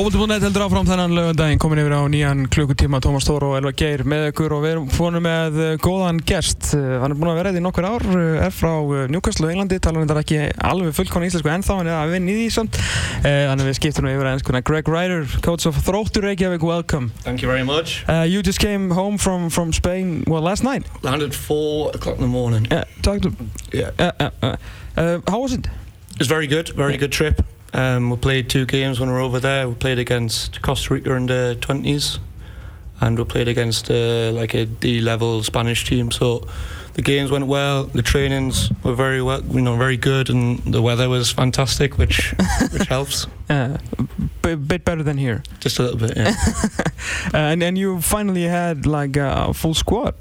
[0.00, 4.00] Fókvöldubunnet heldur áfram þennan lögundaginn komin yfir á nýjan klukkutíma Tómas Tóru og Elva Geir
[4.08, 6.70] með ykkur og við erum fónu með eh, góðan gest.
[6.72, 9.52] Hann er búinn að vera þetta í nokkur ár eh, er frá eh, Newcastle og
[9.52, 10.40] Englandi talar þetta ekki
[10.70, 12.80] alveg fullkona íslensku ennþá hann er að vinna í því samt.
[13.26, 17.12] Þannig við skiptum nú yfir að Greg Ryder, coach of Þróttur Reykjavík, welcome.
[17.20, 18.00] Thank you very much.
[18.08, 20.88] Uh, You just came home from, from Spain, well last night.
[21.04, 22.64] Landed 4 o'clock in the morning.
[22.72, 23.36] Yeah, talk to
[23.76, 23.92] Yeah.
[24.00, 24.56] Uh,
[24.96, 25.66] uh, How was it?
[25.66, 29.20] It was very good, very good trip Um, we played two games when we were
[29.20, 29.68] over there.
[29.68, 32.18] We played against Costa Rica in the 20s,
[33.00, 36.10] and we played against uh, like a D-level Spanish team.
[36.10, 36.46] So
[36.94, 37.84] the games went well.
[37.84, 42.34] The trainings were very well, you know, very good, and the weather was fantastic, which
[42.72, 43.26] which helps.
[43.48, 43.78] Yeah,
[44.44, 45.42] a bit better than here.
[45.60, 46.34] Just a little bit, yeah.
[47.34, 50.14] uh, and and you finally had like a full squad.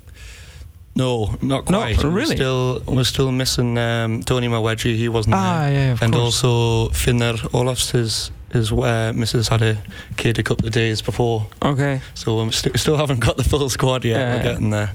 [0.99, 2.03] No, not quite.
[2.03, 2.29] No, really.
[2.29, 4.95] We're still, we're still missing um, Tonny Mawejje.
[4.95, 5.71] He wasn't ah, there.
[5.71, 6.43] yeah, and course.
[6.43, 9.77] also Finner Olafs, his his uh, missus had a
[10.17, 11.47] kid a couple of days before.
[11.61, 12.01] Okay.
[12.15, 14.19] So we st still haven't got the full squad yet.
[14.19, 14.35] Yeah.
[14.35, 14.93] We're getting there.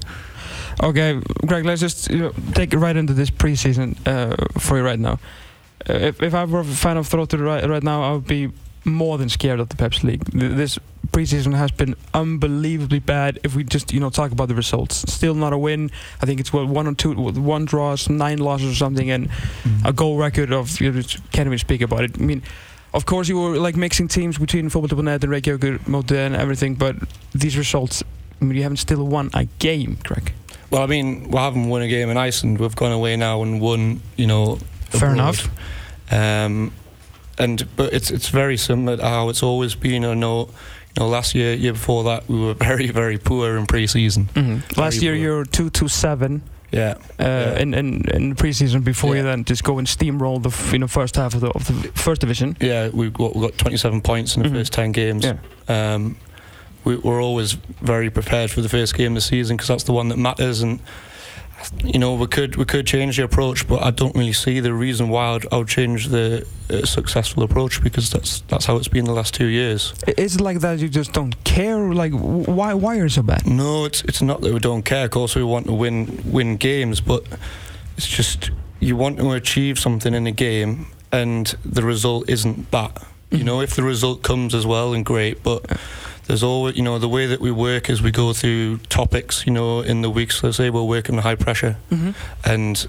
[0.83, 4.83] Okay, Gregg, let's just you know, take it right into this preseason uh, for you
[4.83, 5.19] right now.
[5.89, 8.51] Uh, if, if I were a fan of Throtter right, right now, I would be
[8.85, 10.23] more than scared of the Pepsi League.
[10.25, 13.39] This preseason has been unbelievably bad.
[13.43, 15.91] If we just you know talk about the results, still not a win.
[16.21, 19.85] I think it's what one or two, one draws, nine losses or something, and mm.
[19.85, 22.17] a goal record of you know, can't even speak about it.
[22.19, 22.43] I mean.
[22.93, 26.95] Of course, you were like mixing teams between Fótbolti.net and Reykjavik Mode and everything, but
[27.33, 28.01] these results,
[28.39, 30.31] I mean, you haven't still won a game, Gregg.
[30.71, 32.57] Well, I mean, we haven't won a game in Iceland.
[32.57, 34.59] We've gone away now and won, you know.
[34.91, 35.49] Fair enough.
[36.09, 36.71] Um,
[37.37, 40.05] and but it's it's very similar to how it's always been.
[40.05, 40.47] I know,
[40.95, 44.29] you know, last year, year before that, we were very very poor in pre-season.
[44.33, 44.79] Mm-hmm.
[44.79, 46.41] Last year, you were two to seven.
[46.71, 46.95] Yeah.
[47.19, 47.59] Uh, yeah.
[47.59, 49.21] In, in in the preseason before yeah.
[49.21, 51.65] you then just go and steamroll the f- you know first half of the of
[51.67, 52.57] the first division.
[52.59, 54.53] Yeah, we got we got 27 points in the Mhm.
[54.53, 55.23] first 10 games.
[55.23, 55.37] Yeah.
[55.69, 56.17] Um,
[56.83, 59.93] we, we're always very prepared for the first game of the season because that's the
[59.93, 60.61] one that matters.
[60.61, 60.79] And
[61.83, 64.73] you know, we could we could change the approach, but I don't really see the
[64.73, 68.87] reason why I'd, I would change the uh, successful approach because that's that's how it's
[68.87, 69.93] been the last two years.
[70.17, 71.93] Is it like that you just don't care?
[71.93, 73.45] Like why why are you so bad?
[73.47, 75.05] No, it's it's not that we don't care.
[75.05, 77.23] Of course, we want to win win games, but
[77.97, 83.03] it's just you want to achieve something in a game, and the result isn't that.
[83.31, 83.43] You Mhm.
[83.45, 85.41] know, if the result comes as well, and great.
[85.43, 85.65] But
[86.27, 89.45] there's always, you know, the way that we work is we go through topics.
[89.45, 92.11] You know, in the weeks, let's say we're working high pressure, Mm-hmm.
[92.43, 92.87] and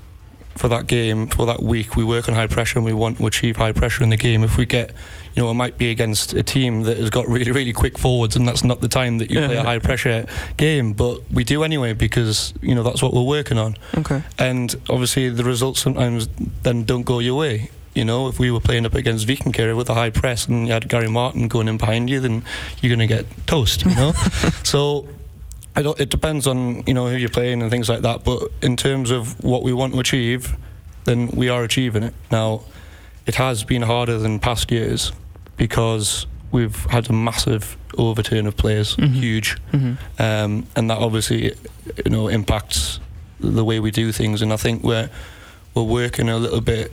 [0.57, 3.27] for that game, for that week, we work on high pressure and we want to
[3.27, 4.43] achieve high pressure in the game.
[4.43, 4.91] If we get,
[5.35, 8.37] you know, it might be against a team that has got really, really quick forwards,
[8.37, 10.25] and that's not the time that you play a high pressure
[10.57, 13.77] game, but we do anyway because, you know, that's what we're working on.
[13.99, 14.23] Okay.
[14.39, 16.27] And obviously, the results sometimes
[16.63, 17.71] then don't go your way.
[17.97, 20.73] You know, if we were playing up against Vikingur with a high press and you
[20.75, 22.45] had Gary Martin going in behind you, then
[22.81, 24.13] you're going to get toast, you know?
[24.63, 25.09] so
[25.75, 28.23] I don't, it depends on, you know, who you're playing and things like that.
[28.23, 30.55] But in terms of what we want to achieve,
[31.05, 32.15] then we are achieving it.
[32.31, 32.63] Now,
[33.27, 35.13] it has been harder than past years
[35.57, 39.13] because we've had a massive overturn of players, Mhm.
[39.15, 40.23] huge Mm-hmm.
[40.23, 41.53] um, and that obviously
[42.05, 43.01] you know impacts
[43.41, 44.43] the way we do things.
[44.43, 45.09] And I think we're
[45.75, 46.93] we're working a little bit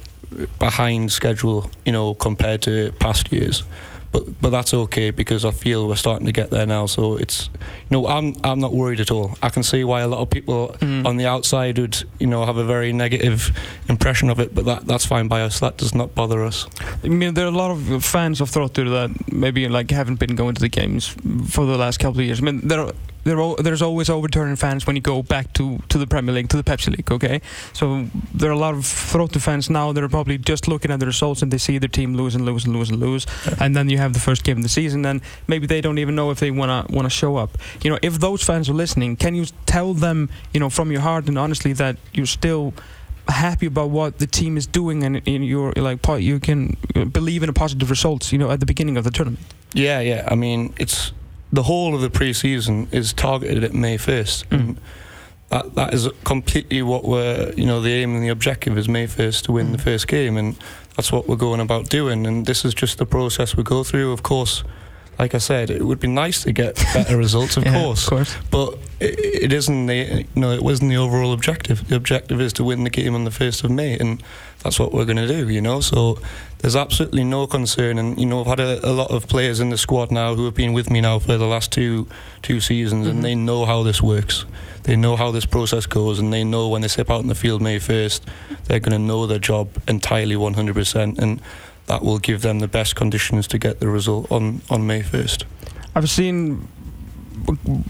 [0.60, 3.64] behind schedule, you know, compared to past years.
[4.12, 6.86] But but that's okay because I feel we're starting to get there now.
[6.86, 7.50] So it's
[7.90, 9.36] you know I'm I'm not worried at all.
[9.42, 11.06] I can see why a lot of people Mm.
[11.08, 13.52] on the outside would you know have a very negative
[13.90, 15.60] impression of it, but that that's fine by us.
[15.60, 16.68] That does not bother us.
[17.04, 20.36] I mean, there are a lot of fans of Throtter that maybe like haven't been
[20.36, 21.16] going to the games
[21.50, 22.40] for the last couple of years.
[22.40, 22.94] I mean, there are,
[23.24, 26.64] there's always overturning fans when you go back to, to the Premier League, to the
[26.64, 27.12] Pepsi League.
[27.12, 27.42] Okay,
[27.74, 31.00] so there are a lot of Throtter fans now that are probably just looking at
[31.00, 33.26] the results and they see their team lose and lose and lose and lose,
[33.60, 36.16] and then you have the first game of the season, and maybe they don't even
[36.16, 37.58] know if they wanna wanna show up.
[37.84, 41.02] You know, if those fans are listening, can you tell them, you know, from your
[41.02, 42.74] heart and honestly that you're still
[43.30, 47.42] happy about what the team is doing and in your like you can uh, believe
[47.42, 49.40] in a positive results you know at the beginning of the tournament
[49.74, 50.28] Yeah, yeah.
[50.30, 51.12] I mean, it's
[51.54, 54.46] the whole of the pre-season is targeted at May 1st.
[54.50, 54.60] Mm.
[54.60, 54.78] And
[55.50, 59.06] that that is completely what we're, you know, the aim and the objective is May
[59.06, 59.84] 1st to win the Mm.
[59.84, 60.56] first game, and
[60.96, 62.26] that's what we're going about doing.
[62.26, 64.12] And this is just the process we go through.
[64.12, 64.64] Of course,
[65.19, 68.10] like I said, it would be nice to get better results, of Yeah, course, of
[68.10, 71.88] course but it, it isn't the, you know, it wasn't the overall objective.
[71.88, 74.24] The objective is to win the game on the 1st of May, and
[74.63, 75.81] that's what we're going to do, you know.
[75.81, 76.19] So
[76.60, 79.69] there's absolutely no concern, and you know I've had a, a lot of players in
[79.69, 82.07] the squad now who have been with me now for the last two
[82.42, 83.09] two seasons, Mhm.
[83.12, 84.45] and they know how this works.
[84.83, 87.36] They know how this process goes, and they know when they step out in the
[87.36, 88.25] field May first,
[88.66, 91.42] they're going to know their job entirely 100%, and
[91.88, 95.45] that will give them the best conditions to get the result on on May first.
[95.95, 96.68] I've seen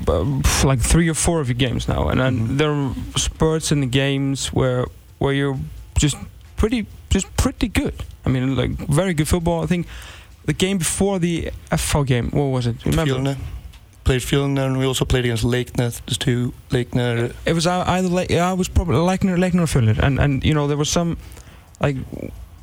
[0.08, 0.24] uh,
[0.64, 2.58] like three or four of your games now, and Mhm.
[2.58, 4.86] there are spurts in the games where
[5.20, 5.60] where you're
[6.00, 6.18] just
[6.58, 7.94] pretty just pretty good.
[8.26, 9.64] I mean, like very good football.
[9.64, 9.88] I think
[10.46, 12.76] the game before the FV game, what was it?
[12.86, 13.14] Remember?
[13.14, 13.38] Fjölnir.
[14.04, 15.92] Played Fjölnir and we also played against Leiknir.
[16.06, 17.32] There's two Leiknir.
[17.46, 20.68] It was either like I was probably Leiknir, Leiknir or Fuller, and and you know
[20.68, 21.16] there was some
[21.80, 21.96] like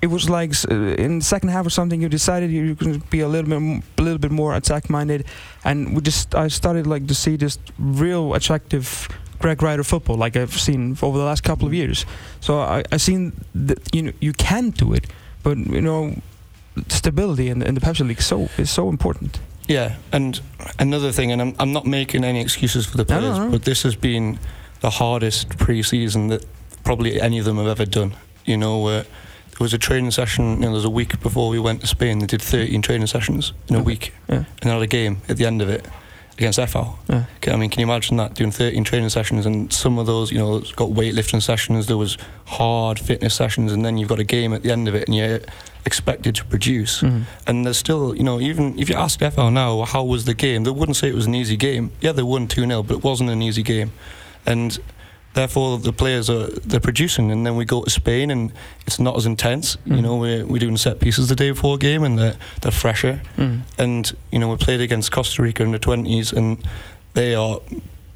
[0.02, 0.74] it was like uh,
[1.04, 4.02] in the second half or something you decided you to be a little bit a
[4.02, 5.24] little bit more attack minded,
[5.64, 9.08] and we just I started like to see this real attractive
[9.38, 12.06] Gregg Ryder football like I've seen over the last couple of years.
[12.40, 15.06] So I I seen that you know you can do it,
[15.42, 16.14] but you know
[16.88, 19.40] stability in, in the Pepsi League so is so important.
[19.68, 20.40] Yeah, and
[20.78, 23.50] another thing, and I'm, I'm not making any excuses for the No, no, players, no.
[23.50, 24.38] but this has been
[24.80, 26.44] the hardest pre-season that
[26.82, 28.14] probably any of them have ever done.
[28.44, 29.04] You know, uh,
[29.60, 30.44] there was a training session.
[30.54, 32.18] You know, there was a week before we went to Spain.
[32.20, 34.36] They did 13 training sessions in a week, Yeah.
[34.36, 35.84] and then had a game at the end of it
[36.38, 36.96] against FL.
[37.10, 37.24] Yeah.
[37.46, 40.38] I mean, can you imagine that doing 13 training sessions and some of those, you
[40.38, 42.16] know, it's got weightlifting sessions, there was
[42.46, 45.14] hard fitness sessions, and then you've got a game at the end of it, and
[45.14, 45.40] you're
[45.84, 47.02] expected to produce.
[47.02, 47.24] Mhm.
[47.46, 50.64] And there's still, you know, even if you ask FL now, how was the game?
[50.64, 51.90] They wouldn't say it was an easy game.
[52.00, 53.92] Yeah, they won 2 0, but it wasn't an easy game.
[54.46, 54.78] And
[55.34, 57.30] therefore, the players are they're producing.
[57.30, 58.52] And then we go to Spain, and
[58.86, 59.76] it's not as intense.
[59.86, 60.02] You Mhm.
[60.02, 63.20] know, we're, we're doing set pieces the day before a game, and they're, they're fresher.
[63.36, 63.60] Mhm.
[63.78, 66.58] And, you know, we played against Costa Rica in the 20s, and
[67.14, 67.58] they are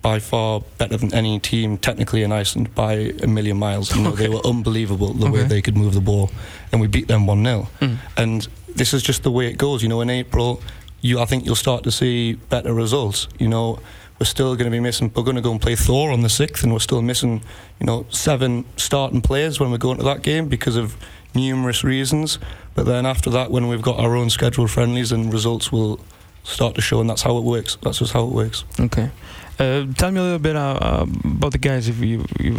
[0.02, 3.94] by far better than any team technically in Iceland by a million miles.
[3.96, 6.30] You know, they were unbelievable the way they could move the ball,
[6.70, 7.96] and we beat them 1 0 Mhm.
[8.18, 8.46] and
[8.76, 9.82] this is just the way it goes.
[9.82, 10.60] You know, in April,
[11.00, 13.28] you I think you'll start to see better results.
[13.38, 13.78] You know,
[14.20, 15.10] we're still going to be missing.
[15.14, 17.42] We're going to go and play Thor on the sixth, and we're still missing.
[17.80, 20.96] You know, seven starting players when we go into that game because of
[21.34, 22.38] numerous reasons.
[22.74, 25.98] But then after that, when we've got our own scheduled friendlies, and results will
[26.44, 27.76] start to show, and that's how it works.
[27.82, 28.64] That's just how it works.
[28.78, 29.10] Okay.
[29.58, 32.56] Uh, tell me a little bit uh, uh, about the guys if you you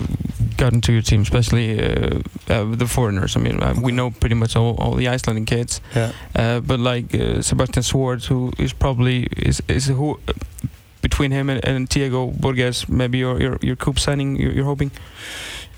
[0.55, 3.35] got into your team, especially uh, uh, the foreigners.
[3.35, 6.13] I mean, uh, we know pretty much all, all the Icelandic kids, Yeah.
[6.35, 10.17] uh, but like uh, Sebastian Swartz, who is probably is is who
[11.05, 14.91] between him and, and Thiago Borges, maybe your your your coup signing you're, you're hoping.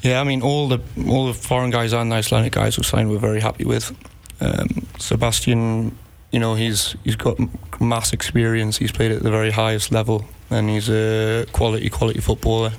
[0.01, 3.09] Yeah, I mean all the all the foreign guys and the Icelandic guys who signed
[3.09, 3.91] we're very happy with.
[4.39, 5.97] Um, Sebastian,
[6.31, 7.35] you know, he's he's got
[7.81, 8.77] mass experience.
[8.77, 12.71] He's played at the very highest level, and he's a quality quality footballer.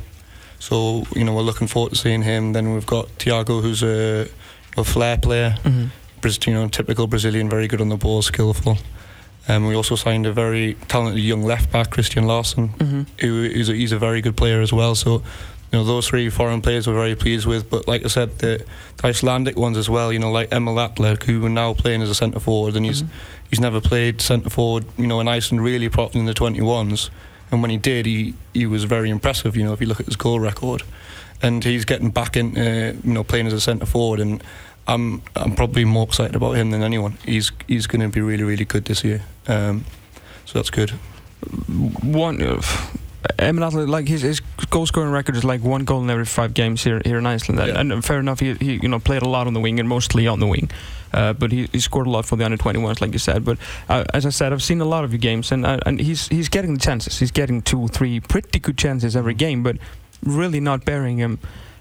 [0.59, 2.53] So you know, we're looking forward to seeing him.
[2.55, 4.27] Then we've got Tiago, who's a,
[4.77, 5.55] a flair player.
[5.65, 6.51] Mm-hmm.
[6.51, 8.79] You know, typical Brazilian, very good on the ball, skillful.
[9.49, 13.03] Um, we also signed a very talented young left back, Christian Larson, Mm-hmm.
[13.21, 14.95] who is a, he's a very good player as well.
[14.95, 15.23] So,
[15.73, 17.69] you know, those three foreign players we're very pleased with.
[17.71, 18.65] But like I said, the,
[18.99, 20.13] the Icelandic ones as well.
[20.13, 23.05] You know, like Emil Atli, who we're now playing as a centre forward, and he's
[23.51, 24.85] he's never played centre forward.
[24.99, 27.11] You know, in Iceland really properly in the twenty ones.
[27.51, 29.57] And when he did, he he was very impressive.
[29.57, 30.83] You know, if you look at his goal record,
[31.43, 34.43] and he's getting back in, uh, you know, playing as a centre forward and.
[34.89, 37.19] I'm I'm probably more excited about him than anyone.
[37.25, 39.23] He's he's going to be really really good this year.
[39.47, 39.85] Um,
[40.47, 40.91] so that's good.
[42.03, 42.43] One.
[42.43, 42.63] Uh,
[43.41, 44.41] Emil Atli, like his, his
[44.71, 47.61] goal scoring record is like one goal in every five games here here in Iceland,
[47.61, 47.95] and, Yeah.
[47.97, 50.27] and fair enough, he, he you know played a lot on the wing and mostly
[50.29, 50.71] on the wing,
[51.13, 53.45] uh, but he, he scored a lot for the under 21s, like you said.
[53.45, 53.59] But
[53.89, 56.29] uh, as I said, I've seen a lot of your games, and uh, and he's
[56.29, 57.19] he's getting the chances.
[57.19, 59.77] He's getting two, three pretty good chances every game, but
[60.25, 61.39] really not bearing him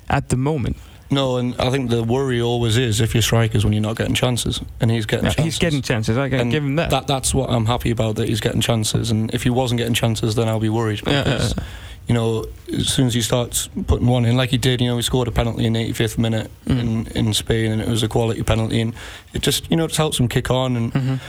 [0.09, 0.77] at the moment.
[1.09, 4.13] No, and I think the worry always is if you're strikers when you're not getting
[4.13, 5.45] chances, and he's getting Yeah, chances.
[5.45, 6.17] he's getting chances.
[6.17, 6.89] I can give him that.
[6.89, 7.07] that.
[7.07, 10.35] That's what I'm happy about that he's getting chances, and if he wasn't getting chances,
[10.35, 11.63] then I'll be worried Yeah, because yeah,
[12.07, 14.95] you know as soon as he starts putting one in, like he did, you know,
[14.97, 16.79] he scored a penalty in the 85th minute Mm.
[16.79, 18.93] in in Spain, and it was a quality penalty, and
[19.33, 21.19] it just you know it just helps him kick on, and Mhm.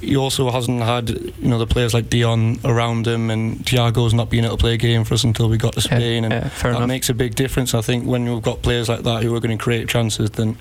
[0.00, 4.28] he also hasn't had you know the players like Dion around him, and Thiago's not
[4.30, 6.32] been able to play a game for us until we got to Yeah, Spain, and
[6.32, 6.88] yeah, that enough.
[6.88, 7.74] makes a big difference.
[7.74, 10.56] I think when you've got players like that who are going to create chances, then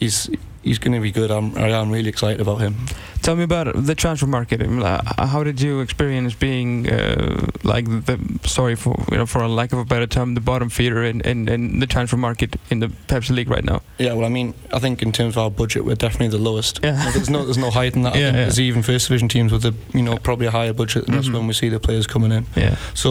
[0.00, 0.28] he's
[0.68, 1.30] he's going to be good.
[1.30, 2.74] I'm I am really excited about him.
[3.22, 4.60] Tell me about the transfer market.
[4.60, 9.42] Mean, uh, How did you experience being uh, like the sorry for you know for
[9.42, 12.56] a lack of a better term the bottom feeder in, in, in the transfer market
[12.70, 13.80] in the Pepsi League right now?
[13.98, 16.80] Yeah, well, I mean, I think in terms of our budget, we're definitely the lowest.
[16.84, 17.04] Yeah.
[17.04, 18.14] Like, there's no there's no hiding that.
[18.14, 18.42] I Yeah, think yeah.
[18.44, 21.26] There's even first division teams with a you know probably a higher budget than us
[21.28, 21.34] Mhm.
[21.34, 22.46] when we see the players coming in.
[22.56, 22.76] Yeah.
[22.94, 23.10] So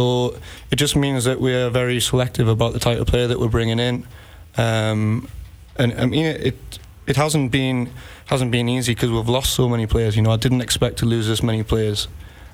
[0.72, 3.80] it just means that we're very selective about the type of player that we're bringing
[3.80, 4.06] in,
[4.58, 5.28] um,
[5.78, 6.80] and I mean it.
[7.08, 7.90] It hasn't been
[8.28, 10.16] hasn't been easy because we've lost so many players.
[10.16, 12.08] You know, I didn't expect to lose this many players,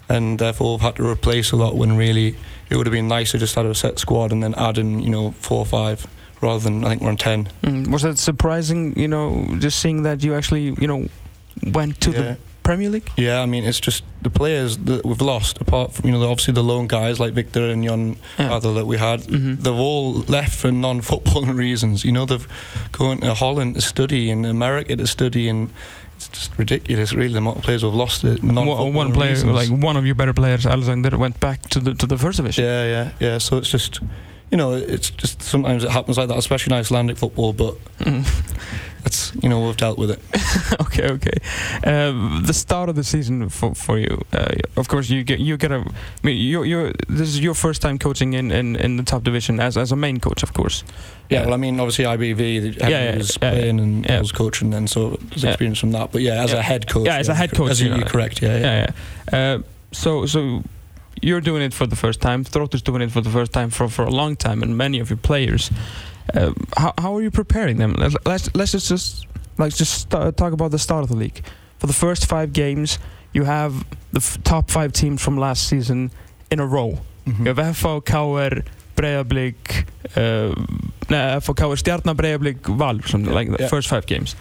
[0.07, 1.75] and therefore we've had to replace a lot.
[1.75, 2.36] When really
[2.69, 5.00] it would have been nicer just to have a set squad and then add in
[5.01, 6.05] you know four or five
[6.41, 7.50] rather than I think we're on ten.
[7.63, 8.98] Mm, was that surprising?
[8.98, 11.07] You know, just seeing that you actually you know
[11.72, 12.22] went to Yeah.
[12.22, 13.10] the Premier League.
[13.17, 16.53] Yeah, I mean, it's just the players that we've lost, apart from, you know, obviously
[16.53, 18.55] the lone guys like Victor and Jon Yeah.
[18.55, 19.62] Adler that we had, Mhm.
[19.62, 22.03] they've all left for non footballing reasons.
[22.05, 22.48] You know, they've
[22.93, 25.70] gone to Holland to study and America to study, and
[26.15, 28.41] it's just ridiculous, really, the amount of players we've lost it.
[28.43, 32.05] One, one player, like one of your better players, Alexander, went back to the to
[32.08, 32.63] the first division.
[32.65, 33.38] Yeah, yeah, yeah.
[33.39, 34.00] So it's just,
[34.53, 38.24] you know, it's just sometimes it happens like that, especially in Icelandic football, but Mm.
[39.05, 40.19] it's, you know, we've dealt with it.
[40.81, 41.38] okay, okay.
[41.83, 45.57] Um, the start of the season for for you, uh, of course, you get you
[45.57, 45.77] get a.
[45.79, 45.91] I
[46.27, 49.60] mean, you you this is your first time coaching in, in, in the top division
[49.60, 50.83] as as a main coach, of course.
[51.29, 51.45] Yeah, Yeah.
[51.45, 52.41] well, I mean, obviously IBV,
[52.77, 54.17] Yeah, yeah, yeah, was yeah, playing and yeah.
[54.17, 55.50] I was coaching then, so there's Yeah.
[55.51, 56.12] experience from that.
[56.12, 56.60] But yeah, as Yeah.
[56.60, 57.07] a head coach.
[57.07, 57.98] Yeah, as a head coach, As you, you know.
[57.98, 58.65] you're correct, yeah, yeah.
[58.65, 58.88] Yeah,
[59.31, 59.53] yeah.
[59.55, 60.62] Uh, so so
[61.24, 62.44] you're doing it for the first time.
[62.44, 65.10] Thrott's doing it for the first time for for a long time, and many of
[65.10, 65.72] your players.
[66.34, 67.94] Uh, how how are you preparing them?
[68.25, 69.27] Let's let's, just just
[69.58, 71.42] like just start, talk about the start of the league.
[71.80, 73.00] For the first five games,
[73.34, 73.74] you have
[74.13, 76.12] the top five teams from last season
[76.51, 77.00] in a row.
[77.25, 77.39] Mhm.
[77.39, 78.63] You have FH, KR,
[78.96, 80.53] Breiðablik, uh,
[81.39, 83.70] FH, KR, Stjarnan, Breiðablik, Val, something Yeah, like the yeah.
[83.70, 84.36] first five games.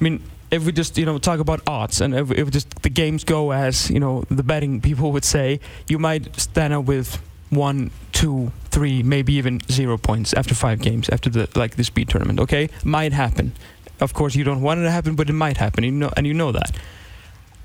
[0.00, 2.90] I mean, if we just you know talk about odds and if, if just the
[2.90, 7.20] games go as you know the betting people would say, you might stand up with
[7.50, 12.08] one, two, three, maybe even zero points after five games after the like the speed
[12.08, 12.40] tournament.
[12.40, 13.52] Okay, might happen.
[14.00, 15.84] Of course, you don't want it to happen, but it might happen.
[15.84, 16.76] You know, and you know that.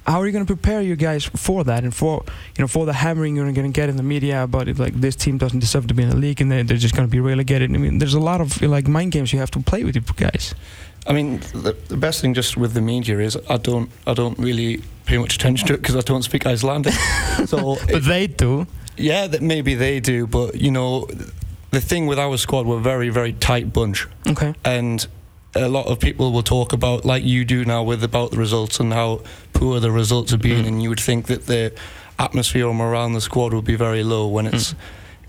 [0.06, 2.26] How are you going to prepare you guys for that and for
[2.58, 4.78] you know for the hammering you're going to get in the media about it?
[4.78, 7.08] Like this team doesn't deserve to be in the league and they're, they're just going
[7.08, 7.74] to be relegated.
[7.74, 10.02] I mean, there's a lot of like mind games you have to play with you
[10.18, 10.56] guys.
[11.06, 14.38] I mean, the, the best thing just with the media is I don't, I don't
[14.40, 16.94] really pay much attention to it because I don't speak Icelandic.
[17.46, 18.68] so But they do.
[18.98, 21.08] yeah, that maybe they do, but you know,
[21.72, 24.54] the thing with our squad, we're a very, very tight bunch, Okay.
[24.64, 25.06] and
[25.56, 28.80] a lot of people will talk about, like you do now, with about the results
[28.80, 29.22] and how
[29.54, 30.68] poor the results have been, Mm.
[30.68, 31.74] and you would think that the
[32.18, 34.74] atmosphere around the squad would be very low when it's.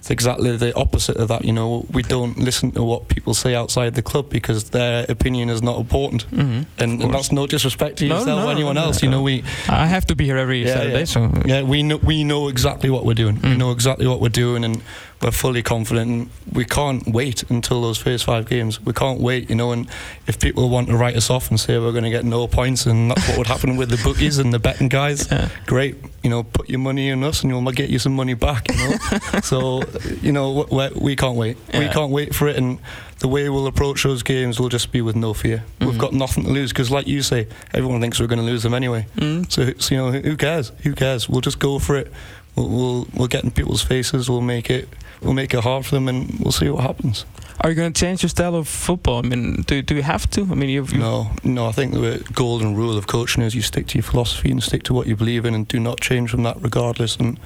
[0.05, 1.47] It's exactly the opposite of that.
[1.47, 5.49] You know, we don't listen to what people say outside the club because their opinion
[5.49, 6.63] is not important, Mm-hmm.
[6.83, 9.01] and, and that's no disrespect to yourself no, or anyone else.
[9.03, 9.07] no.
[9.07, 11.05] You know, we I have to be here every Yeah, Saturday, yeah.
[11.07, 13.37] so yeah, we know we know exactly what we're doing.
[13.37, 13.57] We Mm.
[13.57, 14.83] know exactly what we're doing, and
[15.25, 16.11] we're fully confident.
[16.11, 18.81] And we can't wait until those first five games.
[18.81, 19.73] We can't wait, you know.
[19.73, 19.89] And
[20.27, 22.85] if people want to write us off and say we're going to get no points,
[22.87, 25.49] and that's what would happen with the bookies and the betting guys, yeah.
[25.67, 25.97] great.
[26.23, 28.71] You know, put your money in us, and you'll get you some money back.
[28.71, 28.97] You know.
[29.43, 29.83] so,
[30.21, 31.57] you know, we, we can't wait.
[31.73, 32.79] We can't wait for it, and
[33.21, 35.65] the way we'll approach those games will just be with no fear.
[35.81, 35.87] Mhm.
[35.87, 38.63] We've got nothing to lose because, like you say, everyone thinks we're going to lose
[38.63, 39.07] them anyway.
[39.17, 39.51] Mm.
[39.51, 40.73] So, so you know, who cares?
[40.83, 41.29] Who cares?
[41.29, 42.13] We'll just go for it.
[42.57, 44.29] We'll, we'll we'll get in people's faces.
[44.29, 44.89] We'll make it
[45.25, 47.25] we'll make it hard for them, and we'll see what happens.
[47.61, 49.19] Are you going to change your style of football?
[49.25, 50.43] I mean, do do you have to?
[50.43, 51.67] I mean, you've, you've No, no.
[51.67, 54.83] I think the golden rule of coaching is you stick to your philosophy and stick
[54.85, 57.17] to what you believe in, and do not change from that, regardless.
[57.17, 57.39] And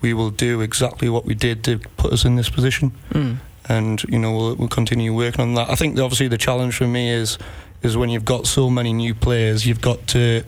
[0.00, 2.92] we will do exactly what we did to put us in this position.
[3.12, 3.38] Mm.
[3.68, 5.68] and you know we'll, we'll continue working on that.
[5.68, 7.36] I think obviously the challenge for me is
[7.82, 10.42] is when you've got so many new players, you've got to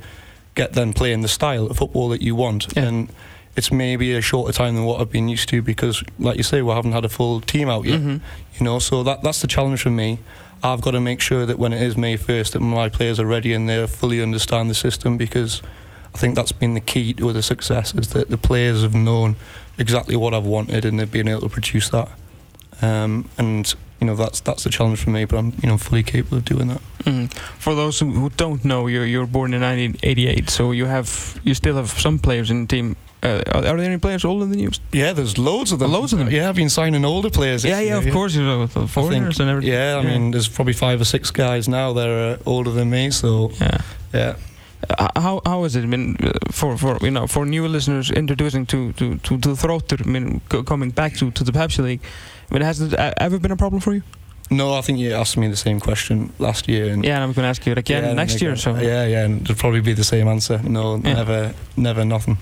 [0.54, 2.84] get them playing the style of football that you want, Yeah.
[2.86, 3.08] and
[3.60, 6.62] it's maybe a shorter time than what I've been used to because, like you say,
[6.62, 8.00] we haven't had a full team out yet.
[8.00, 8.20] Mhm.
[8.58, 10.18] You know, so that that's the challenge for me.
[10.62, 13.26] I've got to make sure that when it is May first, that my players are
[13.26, 15.60] ready and they fully understand the system because
[16.14, 19.36] I think that's been the key to the success is that the players have known
[19.78, 22.08] exactly what I've wanted and they've been able to produce that.
[22.82, 26.02] Um, and you know that's that's the challenge for me, but I'm you know fully
[26.02, 26.80] capable of doing that.
[27.04, 27.32] Mm.
[27.58, 31.52] For those who, who don't know, you're you're born in 1988, so you have you
[31.54, 32.96] still have some players in the team.
[33.22, 34.70] Uh, are, there any players older than you?
[34.92, 35.92] Yeah, there's loads of them.
[35.92, 36.30] Loads of them.
[36.30, 37.64] Yeah, I've been signing older players.
[37.64, 39.72] Yeah, yeah, of course, you know, the foreigners think- and everything.
[39.72, 43.10] Yeah, I mean, there's probably five or six guys now that are older than me.
[43.10, 43.78] So yeah.
[44.14, 44.34] yeah.
[44.98, 45.82] Uh, how how is it?
[45.82, 49.48] I mean, uh, for for you know, for new listeners introducing to to to, to
[49.54, 52.00] Throtter, I mean, coming back to to the Pepsi League,
[52.50, 54.02] I mean, has it uh, ever been a problem for you?
[54.50, 57.32] No, I think you asked me the same question last year, and Yeah, and I'm
[57.32, 58.56] going to ask you it again Yeah, next year.
[58.56, 60.58] So yeah, yeah, and it'll probably be the same answer.
[60.62, 61.14] No, Yeah.
[61.14, 62.36] never, never, nothing.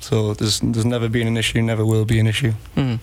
[0.00, 2.52] So there's there's never been an issue, never will be an issue.
[2.76, 2.98] Mm.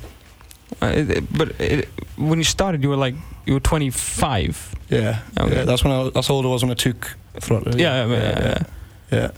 [0.82, 1.88] Uh, but it,
[2.18, 4.76] when you started, you were like you were 25.
[4.90, 5.56] Yeah, Okay.
[5.56, 7.80] yeah that's when I, that's how old I was when I took throttle.
[7.80, 8.40] Yeah, yeah, yeah.
[8.40, 8.64] yeah.
[9.12, 9.32] yeah.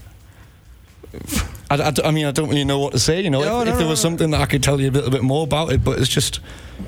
[1.72, 3.22] I, I I mean, I don't really know what to say.
[3.22, 4.90] You know, No, if, no, if there no, was something that I could tell you
[4.90, 6.40] a little bit more about it, but it's just,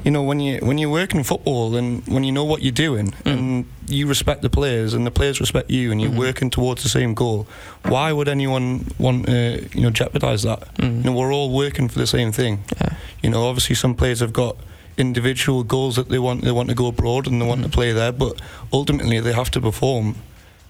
[0.04, 2.72] you know, when you when you work in football and when you know what you're
[2.88, 3.32] doing Mm.
[3.32, 6.18] and you respect the players and the players respect you and you're Mhm.
[6.28, 7.48] working towards the same goal,
[7.84, 10.62] why would anyone want to you know jeopardize that?
[10.78, 10.98] Mm.
[10.98, 12.63] You know, we're all working for the same thing.
[12.80, 12.94] Yeah.
[13.24, 14.56] You know, obviously some players have got
[14.98, 17.74] individual goals that they want they want to go abroad and they want to Mhm.
[17.74, 18.34] play there, but
[18.72, 20.16] ultimately they have to perform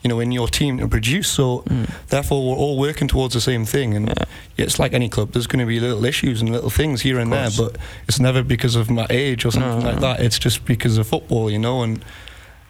[0.04, 1.28] you know, in your team to produce.
[1.28, 1.90] So Mm.
[2.10, 3.96] therefore, we're all working towards the same thing.
[3.96, 4.26] And Yeah.
[4.66, 5.32] it's like any club.
[5.34, 7.78] There's going to be little issues and little things here and there, but
[8.08, 10.02] it's never because of my age or something No, like no.
[10.02, 10.20] that.
[10.20, 11.84] It's just because of football, you know.
[11.84, 12.04] And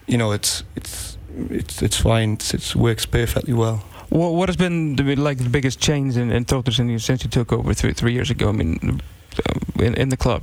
[0.06, 1.16] you know, it's it's
[1.50, 2.32] it's it's fine.
[2.34, 3.82] It's, it works perfectly well.
[4.10, 7.50] What, what has been the, like the biggest change in, in Tottenham since you, took
[7.50, 8.50] over three, three years ago?
[8.50, 9.00] I mean,
[9.38, 10.42] uh, in, in the club.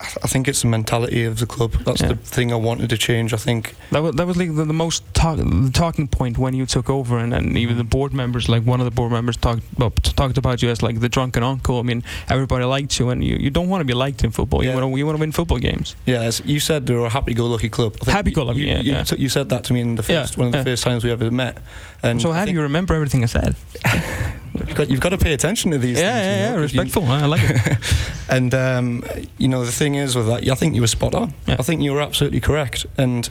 [0.00, 1.72] I think it's the mentality of the club.
[1.84, 2.08] That's Yeah.
[2.08, 3.32] the thing I wanted to change.
[3.32, 6.52] I think That was that was like the, the most talk, the talking point when
[6.52, 9.36] you took over, and, and even the board members, like one of the board members
[9.36, 11.78] talked well, t- talked about you as like the drunken uncle.
[11.78, 14.64] I mean, everybody liked you, and you, you don't want to be liked in football.
[14.64, 15.94] You want to you want to win football games.
[16.06, 17.92] Yeah, you said they're a happy-go-lucky club.
[18.04, 19.04] Happy-go-lucky, You, yeah, you, yeah.
[19.16, 20.64] you said that to me in the Yeah, first one of the yeah.
[20.64, 21.58] first times we ever met.
[22.02, 23.54] And so how do you remember everything I said?
[24.68, 26.26] You've got, you've got to pay attention to these yeah, things.
[26.26, 27.10] yeah, you know, yeah, 'cause you- respectful.
[27.12, 27.78] I like it.
[28.28, 29.04] and um,
[29.38, 31.34] you know the thing is with that, I think you were spot on.
[31.46, 31.56] Yeah.
[31.58, 32.86] I think you were absolutely correct.
[32.96, 33.28] And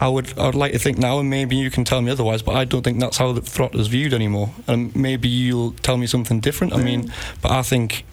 [0.00, 2.42] I would, I would like to think now, and maybe you can tell me otherwise,
[2.42, 4.50] but I don't think that's how the Throt is viewed anymore.
[4.66, 6.72] And maybe you'll tell me something different.
[6.74, 8.04] I mean, but I think,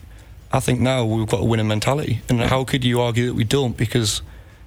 [0.52, 2.22] I think now we've got a winning mentality.
[2.30, 3.76] And how could you argue that we don't?
[3.76, 4.22] Because,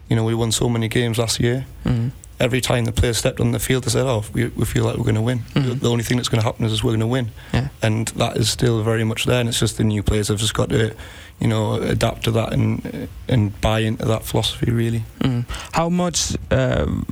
[0.08, 1.64] you know, we won so many games last year.
[1.84, 2.10] Mhm.
[2.42, 4.96] Every time the players stepped on the field, they said, "Oh, we, we feel like
[4.96, 5.40] we're going to win.
[5.54, 5.80] The, Mhm.
[5.80, 7.68] the only thing that's going to happen is we're going to win." Yeah.
[7.82, 9.40] and that is still very much there.
[9.40, 10.92] And it's just the new players have just got to,
[11.40, 14.70] you know, adapt to that and and buy into that philosophy.
[14.72, 15.44] Really, Mm.
[15.72, 16.36] How much?
[16.50, 17.06] Um,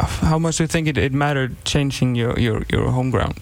[0.00, 3.38] how much do you think it, it mattered changing your, your, your home ground?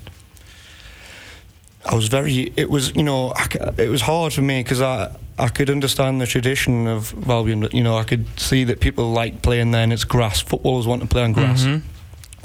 [1.87, 2.53] I was very.
[2.57, 3.47] It was you know, I
[3.79, 7.73] it was hard for me because I I could understand the tradition of Valbion.
[7.73, 10.41] You know, I could see that people like playing there and it's grass.
[10.41, 11.65] Footballers want to play on grass.
[11.65, 11.83] Mhm.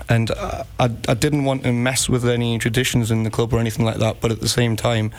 [0.10, 3.60] and uh, I, I didn't want to mess with any traditions in the club or
[3.60, 4.22] anything like that.
[4.22, 5.12] But at the same time,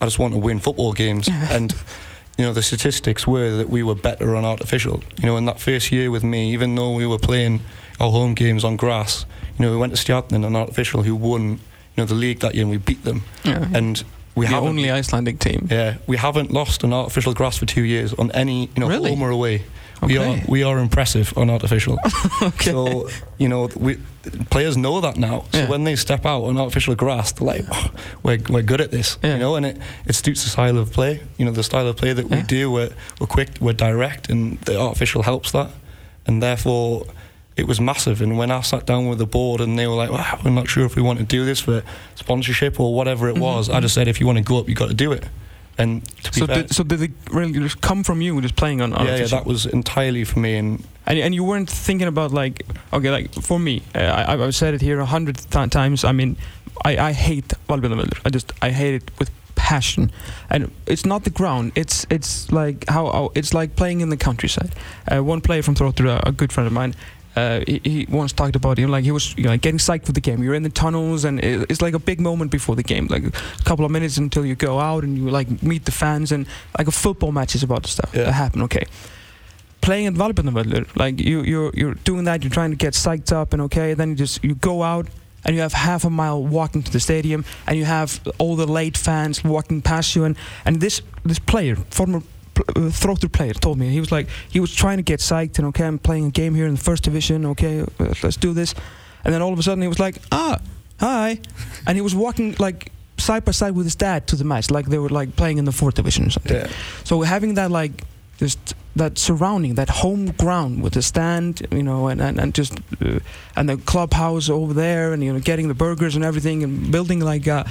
[0.00, 1.28] I just want to win football games.
[1.50, 1.74] and
[2.38, 5.02] you know, the statistics were that we were better on artificial.
[5.20, 7.60] You know, in that first year with me, even though we were playing
[8.00, 9.26] our home games on grass,
[9.58, 11.58] you know, we went to Stjarnan on artificial, who won you
[11.98, 13.22] know the league that year, and we beat them.
[13.44, 13.68] Yeah.
[13.74, 14.02] And
[14.34, 15.68] we the only Icelandic team.
[15.70, 19.10] yeah, we haven't lost on artificial grass for two years on any, you know, Really?
[19.10, 19.62] home or away.
[20.02, 21.98] We are we are impressive on artificial.
[22.42, 22.70] Okay.
[22.70, 23.98] So you know, we
[24.48, 25.44] players know that now.
[25.52, 25.68] So Yeah.
[25.68, 27.90] when they step out on artificial grass, they're like, oh,
[28.22, 29.34] "We're we're good at this," Yeah.
[29.34, 29.56] you know.
[29.56, 31.20] And it, it suits the style of play.
[31.36, 32.46] You know, the style of play that we Yeah.
[32.46, 32.70] do.
[32.70, 35.68] We're we're quick, we're direct, and the artificial helps that.
[36.26, 37.04] And therefore,
[37.56, 38.22] it was massive.
[38.22, 40.68] And when I sat down with the board and they were like, "Wow, we're not
[40.68, 41.82] sure if we want to do this for
[42.14, 44.68] sponsorship or whatever it Mhm, was," I just said, "If you want to go up,
[44.68, 45.24] you've got to do it."
[45.78, 48.56] And to be So fair, did, so did it really just come from you just
[48.56, 50.56] playing on yeah, yeah, that was entirely for me.
[50.58, 54.54] And And, and you weren't thinking about like okay like for me uh, I, I've
[54.54, 56.36] said it here a hundred th- times I mean
[56.84, 60.10] I, I hate Valbjarnarvöllur I just I hate it with passion
[60.50, 64.16] and it's not the ground it's it's like how, how it's like playing in the
[64.16, 64.70] countryside
[65.10, 66.94] uh, one player from Throtter a, a good friend of mine
[67.36, 69.78] uh, he, he once talked about you know, like he was you know, like getting
[69.78, 70.42] psyched for the game.
[70.42, 73.24] You're in the tunnels, and it, it's like a big moment before the game, like
[73.24, 76.46] a couple of minutes until you go out and you like meet the fans, and
[76.78, 78.32] like a football match is about to start Yeah.
[78.32, 78.62] happen.
[78.62, 78.84] Okay,
[79.80, 83.52] playing at Valbjarnarvöllur, like you you're you're doing that, you're trying to get psyched up,
[83.52, 85.06] and okay, then you just you go out
[85.44, 88.66] and you have half a mile walking to the stadium, and you have all the
[88.66, 92.22] late fans walking past you, and and this this player, former
[92.58, 95.66] uh, Throtter player, told me he was like he was trying to get psyched, and
[95.68, 98.74] okay, I'm playing a game here in the first division, okay, uh, let's do this,
[99.24, 100.58] and then all of a sudden he was like, ah,
[100.98, 101.38] hi,
[101.86, 104.86] and he was walking like side by side with his dad to the match, like
[104.86, 106.56] they were like playing in the fourth division or something.
[106.56, 106.68] yeah,
[107.04, 108.04] So having that like
[108.38, 112.72] just that surrounding that home ground with the stand, you know, and and, and just
[113.04, 113.20] uh,
[113.54, 117.20] and the clubhouse over there, and you know, getting the burgers and everything, and building
[117.20, 117.68] like a,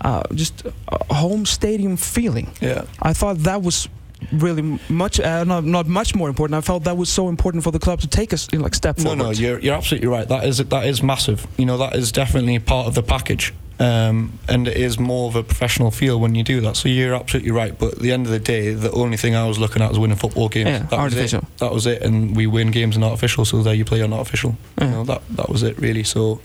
[0.00, 2.50] uh, just a home stadium feeling.
[2.60, 2.84] yeah.
[3.02, 3.88] I thought that was
[4.32, 6.56] really much uh, not not much more important.
[6.56, 8.74] I felt that was so important for the club to take a you know, like
[8.74, 9.18] step forward.
[9.18, 10.28] No, no, you're you're absolutely right.
[10.28, 11.46] That is that is massive.
[11.56, 15.36] You know, that is definitely part of the package, um, and it is more of
[15.36, 16.76] a professional feel when you do that.
[16.76, 17.78] So you're absolutely right.
[17.78, 19.98] But at the end of the day, the only thing I was looking at was
[19.98, 20.70] winning football games.
[20.70, 21.40] Yeah, that artificial.
[21.40, 21.58] Was it.
[21.58, 23.44] That was it, and we win games in artificial.
[23.44, 24.56] So there you play on artificial.
[24.78, 24.84] Yeah.
[24.84, 26.04] You know, that that was it really.
[26.04, 26.40] So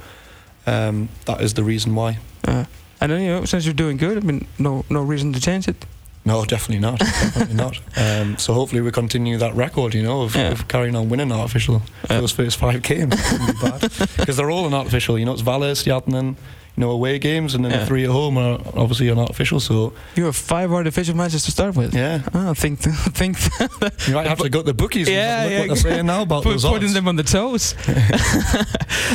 [0.68, 2.20] um, that is the reason why.
[2.48, 2.66] Uh,
[3.00, 5.68] and then you know, since you're doing good, I mean, no no reason to change
[5.68, 5.86] it.
[6.24, 7.00] No, definitely not.
[7.00, 7.80] definitely not.
[7.98, 10.52] Um, so hopefully we continue that record, you know, of, Yeah.
[10.52, 12.20] of carrying on winning artificial Yeah.
[12.22, 13.16] those first five games.
[14.18, 16.36] Because they're all an artificial, you know, it's Valles, Stjarnan,
[16.78, 17.80] you know, away games, and then Yeah.
[17.80, 19.60] the three at home are obviously are not official.
[19.60, 21.94] So You have five artificial matches to start with.
[21.94, 22.80] yeah, Ah, I think
[23.14, 23.38] think
[24.08, 25.08] you might have to go to the bookies.
[25.08, 25.60] and Yeah, look yeah.
[25.60, 27.76] what they're saying now about Put, those putting them on the toes.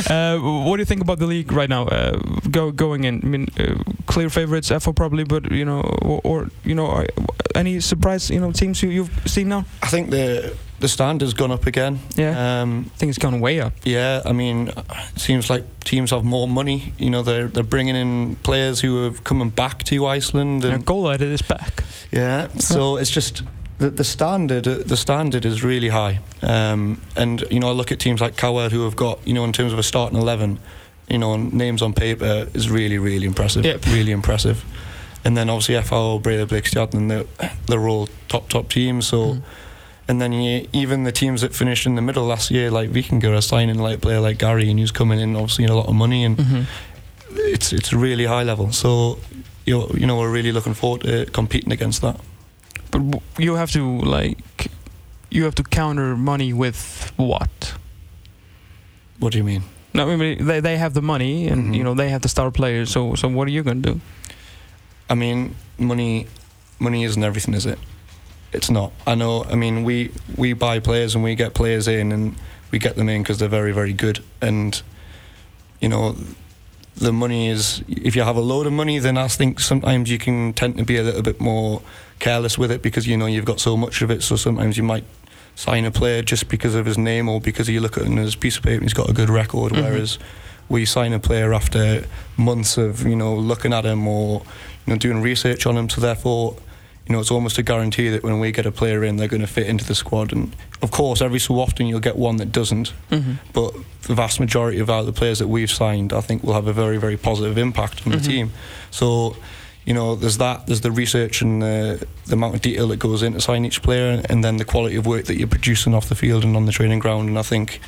[0.09, 1.85] uh, what do you think about the league right now?
[1.87, 2.17] Uh,
[2.51, 6.49] go, going in, I mean, uh, clear favorites, FO probably, but you know, or, or
[6.63, 7.07] you know, are,
[7.55, 9.65] any surprise, you know, teams you, you've seen now?
[9.81, 11.99] I think the the standard's gone up again.
[12.15, 12.61] Yeah.
[12.61, 13.73] Um, I think it's gone way up.
[13.83, 16.93] yeah, I mean, it seems like teams have more money.
[16.97, 20.85] You know, they're they're bringing in players who are coming back to Iceland, And and
[20.85, 21.83] goal at it is back.
[22.11, 22.47] yeah.
[22.59, 23.43] So it's just
[23.79, 24.65] the the standard.
[24.65, 26.19] The standard is really high.
[26.41, 29.43] Um, and you know, I look at teams like Coward who have got you know
[29.45, 30.59] in terms of a starting eleven,
[31.09, 33.65] you know, names on paper is really really impressive.
[33.65, 33.85] Yep.
[33.87, 34.63] Really impressive.
[35.25, 39.07] And then obviously FAO, Breiðablik, Stjarnan, they're, they're all top top teams.
[39.07, 39.17] So.
[39.17, 39.41] Mhm.
[40.09, 43.37] And then you, even the teams that finished in the middle last year, like Vikingur,
[43.37, 45.95] are signing like player like Gary, and he's coming in obviously in a lot of
[45.95, 46.61] money, and hmm
[47.39, 48.71] it's it's really high level.
[48.71, 49.19] So
[49.65, 52.19] you know, you know we're really looking forward to competing against that.
[52.91, 53.01] But
[53.37, 54.71] you have to like,
[55.29, 57.73] you have to counter money with what?
[59.19, 59.63] What do you mean?
[59.93, 61.75] No, I mean they they have the money and Mhm.
[61.77, 62.89] you know they have the star players.
[62.91, 63.99] So so what are you gonna do?
[65.09, 66.27] I mean, money
[66.79, 67.77] money isn't everything, is it?
[68.53, 68.91] It's not.
[69.05, 69.43] I know.
[69.43, 72.35] I mean, we we buy players and we get players in, and
[72.71, 74.23] we get them in because they're very very good.
[74.41, 74.81] And
[75.81, 76.15] you know,
[76.95, 77.83] the money is.
[77.87, 80.83] If you have a load of money, then I think sometimes you can tend to
[80.85, 81.81] be a little bit more
[82.19, 84.23] careless with it because you know you've got so much of it.
[84.23, 85.03] So sometimes you might
[85.55, 88.35] sign a player just because of his name or because you look at him as
[88.35, 89.81] a piece of paper and he's got a good record, Mhm.
[89.83, 90.19] whereas
[90.69, 92.05] we sign a player after
[92.37, 94.41] months of you know looking at him or
[94.85, 95.89] you know doing research on him.
[95.89, 96.55] So therefore,
[97.07, 99.41] you know it's almost a guarantee that when we get a player in, they're going
[99.41, 100.33] to fit into the squad.
[100.33, 102.89] And of course, every so often you'll get one that doesn't.
[103.09, 106.67] hmm But the vast majority of the players that we've signed, I think, will have
[106.67, 108.21] a very very positive impact on Mhm.
[108.21, 108.51] the team.
[108.91, 109.35] So.
[109.89, 110.65] You know, there's that.
[110.67, 114.21] There's the research and the, the amount of detail that goes into signing each player,
[114.29, 116.73] and then the quality of work that you're producing off the field and on the
[116.73, 117.29] training ground.
[117.29, 117.79] And I think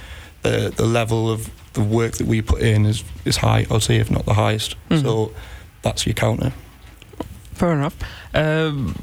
[0.44, 3.66] the the level of the work that we put in is is high.
[3.70, 4.78] I'd say, if not the highest.
[4.90, 5.02] Mhm.
[5.02, 5.32] So
[5.82, 6.54] that's your counter.
[7.56, 7.98] Fair enough.
[8.34, 8.96] Um,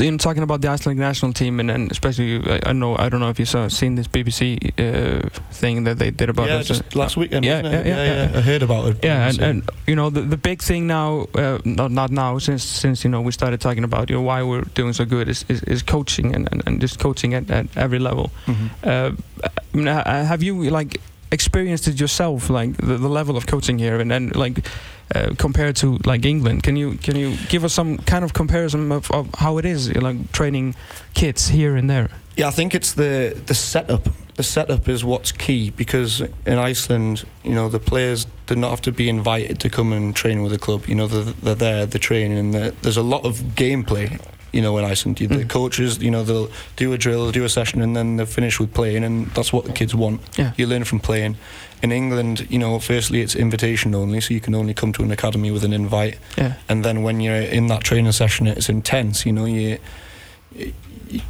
[0.00, 3.08] you know, talking about the Icelandic national team, and, and especially, I, I know, I
[3.08, 6.56] don't know if you saw seen this BBC uh, thing that they did about yeah,
[6.56, 6.68] us.
[6.68, 7.44] just last weekend.
[7.44, 7.64] yeah, it?
[7.64, 8.38] yeah, yeah, yeah.
[8.38, 9.04] I heard about it.
[9.04, 12.64] Yeah, and, and you know the, the big thing now, uh, not not now, since
[12.64, 15.44] since you know we started talking about you know why we're doing so good is
[15.48, 18.30] is, is coaching and, and, and just coaching at, at every level.
[18.46, 18.70] Mhm.
[18.82, 19.12] Uh,
[19.44, 21.00] I mean, have you like
[21.32, 24.66] experienced it yourself, like the, the level of coaching here, and then like
[25.14, 26.62] uh, compared to like England?
[26.62, 29.94] Can you can you give us some kind of comparison of, of how it is
[29.96, 30.74] like training
[31.14, 32.08] kids here and there?
[32.36, 34.08] Yeah, I think it's the the setup.
[34.36, 38.80] The setup is what's key because in Iceland, you know, the players do not have
[38.82, 40.86] to be invited to come and train with the club.
[40.86, 44.18] You know, they're, they're there, they're training, and they're- there's a lot of gameplay.
[44.52, 45.48] You know, in Iceland, the Mm.
[45.48, 48.72] coaches, you know, they'll do a drill, do a session, and then they're finished with
[48.74, 50.20] playing, and that's what the kids want.
[50.36, 50.52] Yeah.
[50.56, 51.36] You learn from playing.
[51.82, 55.10] In England, you know, firstly it's invitation only, so you can only come to an
[55.10, 56.52] academy with an invite Yeah.
[56.68, 59.78] and then when you're in that training session it's intense you know you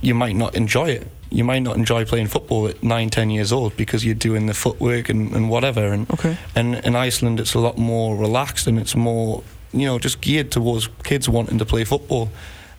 [0.02, 3.52] you might not enjoy it you might not enjoy playing football at 9 10 years
[3.52, 6.36] old because you're doing the footwork and, and whatever and Okay.
[6.56, 10.50] and in Iceland it's a lot more relaxed and it's more you know just geared
[10.50, 12.30] towards kids wanting to play football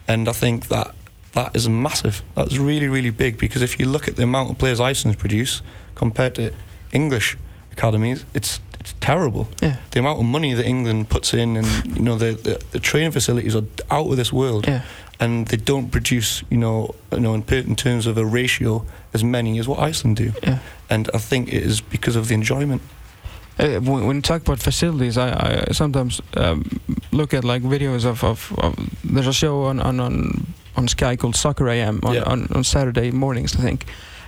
[0.08, 0.94] and I think that
[1.34, 4.58] that is massive that's really really big because if you look at the amount of
[4.58, 5.62] players Iceland produce
[5.94, 6.52] compared to
[6.92, 7.36] English
[7.72, 9.76] academies it's it's terrible Yeah.
[9.92, 13.12] the amount of money that England puts in, and you know the, the, the training
[13.12, 14.80] facilities are out of this world, Yeah.
[15.20, 18.84] and they don't produce, you know, you know, in, per- in terms of a ratio,
[19.14, 20.32] as many as what Iceland do.
[20.42, 20.58] Yeah.
[20.90, 22.82] And I think it is because of the enjoyment.
[23.62, 25.28] Uh, when, when you talk about facilities, I,
[25.68, 26.64] I sometimes um,
[27.12, 30.46] look at like videos of, of, of there's a show on on, on,
[30.76, 32.22] on Sky called Soccer AM on, Yeah.
[32.32, 33.84] on, on Saturday mornings, I think.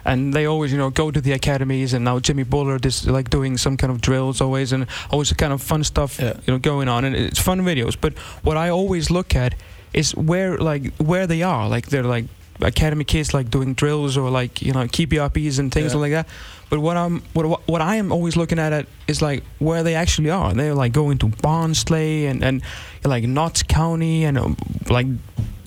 [0.07, 3.31] And they always, you know, go to the academies, and now Jimmy Bullard is like
[3.31, 6.35] doing some kind of drills always, and always kind of fun stuff, Yeah.
[6.47, 7.97] you know, going on, and it's fun videos.
[8.01, 9.55] But what I always look at
[9.95, 12.27] is where like where they are, like they're like
[12.61, 16.01] academy kids like doing drills or like you know keep uppies and things Yeah.
[16.01, 16.29] like that.
[16.71, 19.95] But what I'm what what- I am always looking at it is like where they
[19.95, 20.53] actually are.
[20.55, 22.63] They're like going to Barnsley and and
[23.05, 24.57] like Notts County and um,
[24.89, 25.07] like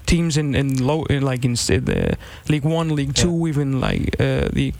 [0.05, 2.17] teams in in low in like in the
[2.49, 4.73] League One, League Two, even like uh, the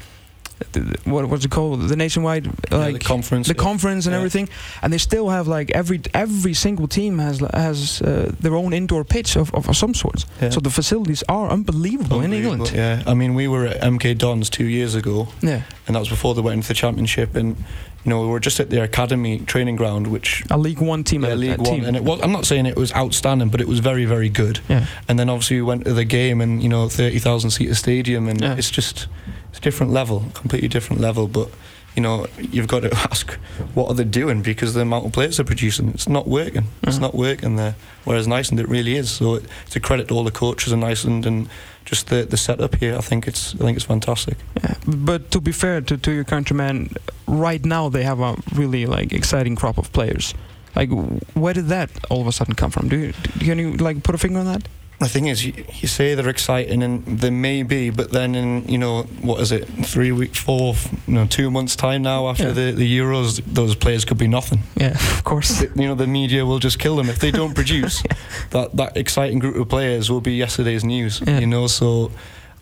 [1.05, 3.47] what what's it called the nationwide Yeah, like the conference.
[3.47, 3.63] the yeah.
[3.69, 4.17] conference and Yeah.
[4.19, 4.49] everything,
[4.81, 9.03] and they still have like every every single team has has uh, their own indoor
[9.03, 10.51] pitch of, of, some sorts Yeah.
[10.51, 12.71] So the facilities are unbelievable, in England.
[12.73, 16.09] Yeah, I mean, we were at MK Dons two years ago, Yeah, and that was
[16.09, 17.35] before they went into the championship.
[17.35, 17.55] And
[18.07, 21.23] you know, we were just at their academy training ground, which a League One team.
[21.25, 21.83] yeah, at- League One, team.
[21.83, 22.21] and it was.
[22.21, 24.61] I'm not saying it was outstanding, but it was very, very good.
[24.69, 27.75] yeah, And then obviously we went to the game, and you know, thirty thousand seater
[27.75, 28.55] stadium, and Yeah.
[28.57, 29.07] it's just
[29.49, 31.27] it's a different level, completely different level.
[31.27, 31.49] But
[31.97, 33.33] you know, you've got to ask
[33.73, 36.67] what are they doing because the amount of players they're producing, it's not working.
[36.83, 37.01] It's Mhm.
[37.01, 37.75] not working there.
[38.05, 39.09] Whereas in Iceland, it really is.
[39.11, 41.49] So it's a credit to all the coaches in Iceland and
[41.87, 42.95] just the the setup here.
[42.97, 44.37] I think it's I think it's fantastic.
[44.63, 44.75] Yeah.
[44.85, 46.89] But to be fair to, to your countrymen,
[47.25, 50.33] right now they have a really like exciting crop of players.
[50.75, 50.89] Like,
[51.33, 52.87] where did that all of a sudden come from?
[52.89, 54.67] Do you, can you like put a finger on that?
[54.99, 58.67] The thing is, you, you say they're exciting, and they may be, but then in
[58.67, 60.73] you know what is it, three weeks, four,
[61.07, 62.53] you know, two months time now after Yeah.
[62.53, 64.63] the, the Euros, those players could be nothing.
[64.75, 65.61] Yeah, of course.
[65.61, 68.01] you know the media will just kill them if they don't produce.
[68.49, 71.21] that that exciting group of players will be yesterday's news.
[71.27, 71.39] Yeah.
[71.41, 72.09] You know, so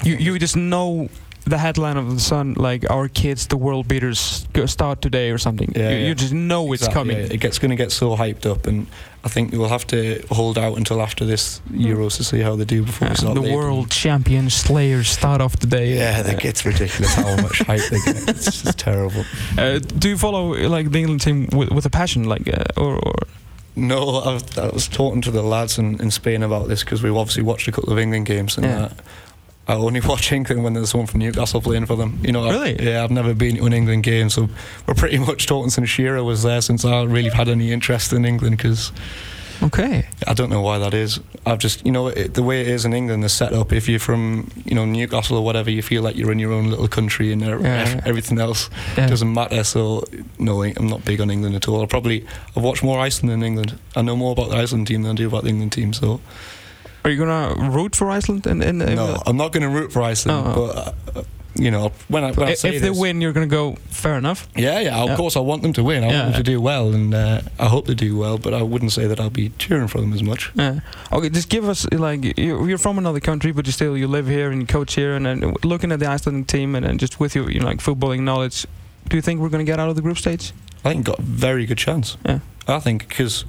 [0.03, 1.07] You you just know
[1.45, 5.71] the headline of the Sun, like our kids, the world beaters, start today or something.
[5.75, 6.07] Yeah, you, yeah.
[6.07, 7.17] you just know it's coming.
[7.17, 8.87] yeah, it gets going to get so hyped up, and
[9.23, 12.65] I think we'll have to hold out until after this Euros to see how they
[12.65, 13.35] do before we start.
[13.35, 15.95] the world champion Slayers start off today.
[15.95, 18.29] Yeah, that gets ridiculous how much hype they get.
[18.35, 19.23] It's just terrible.
[19.57, 22.95] Uh, do you follow like the England team with, with a passion, like, uh, or,
[22.97, 23.13] or
[23.75, 27.15] No, I, I was talking to the lads in, in Spain about this because we've
[27.15, 28.89] obviously watched a couple of England games, and Yeah.
[29.67, 32.19] I only watch England when there's someone from Newcastle playing for them.
[32.21, 32.85] You know, I- Really?
[32.91, 34.49] yeah, I've never been to an England game, so
[34.85, 38.25] we're pretty much talking since Shearer was there since I really had any interest in
[38.25, 38.91] England because
[39.63, 40.05] okay?
[40.27, 41.19] I don't know why that is.
[41.45, 43.71] I've just, you know, it, the way it is in England, the setup.
[43.71, 46.69] If you're from, you know, Newcastle or whatever, you feel like you're in your own
[46.69, 48.01] little country, and uh, yeah.
[48.05, 49.07] everything else Yeah.
[49.07, 49.63] doesn't matter.
[49.63, 50.03] So
[50.39, 51.81] no, I'm not big on England at all.
[51.81, 52.25] I probably
[52.55, 53.79] I've watched more Iceland than England.
[53.95, 55.93] I know more about the Iceland team than I do about the England team.
[55.93, 56.19] So
[57.05, 58.47] Are you gonna root for Iceland?
[58.47, 60.47] And, and no, I'm not going to root for Iceland.
[60.47, 60.73] Oh.
[61.05, 61.23] But uh,
[61.57, 63.75] you know, when I, when I if, say if they this- win, you're gonna go.
[63.89, 64.47] Fair enough.
[64.55, 65.15] yeah, yeah, of Yeah.
[65.15, 66.03] course I want them to win.
[66.03, 66.19] I Yeah.
[66.23, 68.37] want them to do well, and uh, I hope they do well.
[68.39, 70.51] But I wouldn't say that I'll be cheering for them as much.
[70.55, 70.79] Yeah.
[71.13, 74.27] Okay, just give us like you- you're from another country, but you still you live
[74.27, 77.19] here and you coach here, and then looking at the Icelandic team, and then just
[77.19, 78.65] with your you know, like footballing knowledge,
[79.09, 80.51] do you think we're gonna get out of the group stage?
[80.83, 82.17] I think got a very good chance.
[82.25, 82.39] Yeah.
[82.67, 83.45] I think because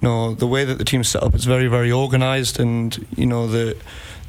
[0.00, 3.26] you know the way that the team's set up, it's very very organised, and you
[3.26, 3.76] know the.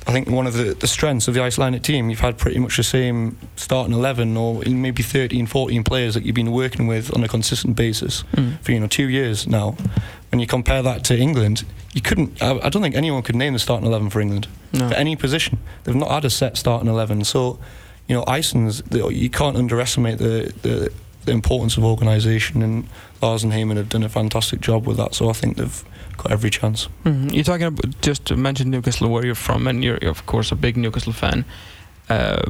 [0.07, 2.75] I think one of the, the strengths of the Icelandic team, you've had pretty much
[2.75, 7.23] the same starting 11 or maybe 13, 14 players that you've been working with on
[7.23, 8.59] a consistent basis Mm.
[8.61, 9.75] for, you know, two years now.
[10.31, 13.53] When you compare that to England, you couldn't, I, I don't think anyone could name
[13.53, 14.89] the starting 11 for England No.
[14.89, 15.59] for any position.
[15.83, 17.23] They've not had a set starting 11.
[17.25, 17.59] So,
[18.07, 20.91] you know, Iceland's, you can't underestimate the, the,
[21.25, 22.87] the importance of organisation, and
[23.21, 25.13] Lars and Heimir have done a fantastic job with that.
[25.15, 25.83] So I think they've
[26.17, 26.87] got every chance.
[27.05, 27.33] Mhm.
[27.33, 30.55] You're talking about just to mention Newcastle, where you're from, and you're of course a
[30.55, 31.45] big Newcastle fan.
[32.11, 32.41] Uh,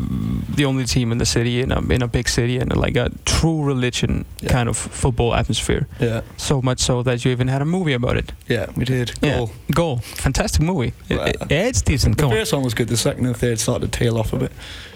[0.56, 3.10] the only team in the city, in a, in a big city, and like a
[3.26, 4.50] true religion Yeah.
[4.54, 5.86] kind of football atmosphere.
[6.00, 8.32] Yeah, So much so that you even had a movie about it.
[8.50, 9.12] yeah, we did.
[9.22, 9.38] Yeah.
[9.38, 9.52] Goal.
[9.72, 10.94] Goal, fantastic movie.
[11.10, 12.18] It- Well, it- yeah, it's decent.
[12.18, 12.38] The Come on.
[12.38, 12.88] first one was good.
[12.88, 14.52] The second and third started to tail off a bit.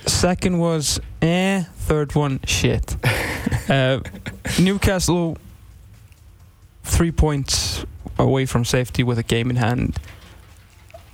[0.08, 1.64] Second was eh.
[1.88, 2.96] Third one shit.
[3.70, 4.00] uh,
[4.60, 5.38] Newcastle
[6.84, 7.86] three points
[8.18, 9.98] away from safety with a game in hand.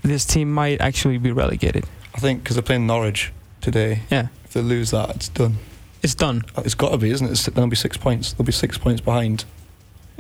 [0.04, 1.84] This team might actually be relegated.
[2.16, 4.02] I think because they're playing Norwich today.
[4.10, 5.58] Yeah, If they lose that, it's done.
[6.04, 6.44] it's done.
[6.58, 7.32] It's got to be, isn't it?
[7.32, 8.34] It's, there'll be six points.
[8.34, 9.46] They'll be six points behind.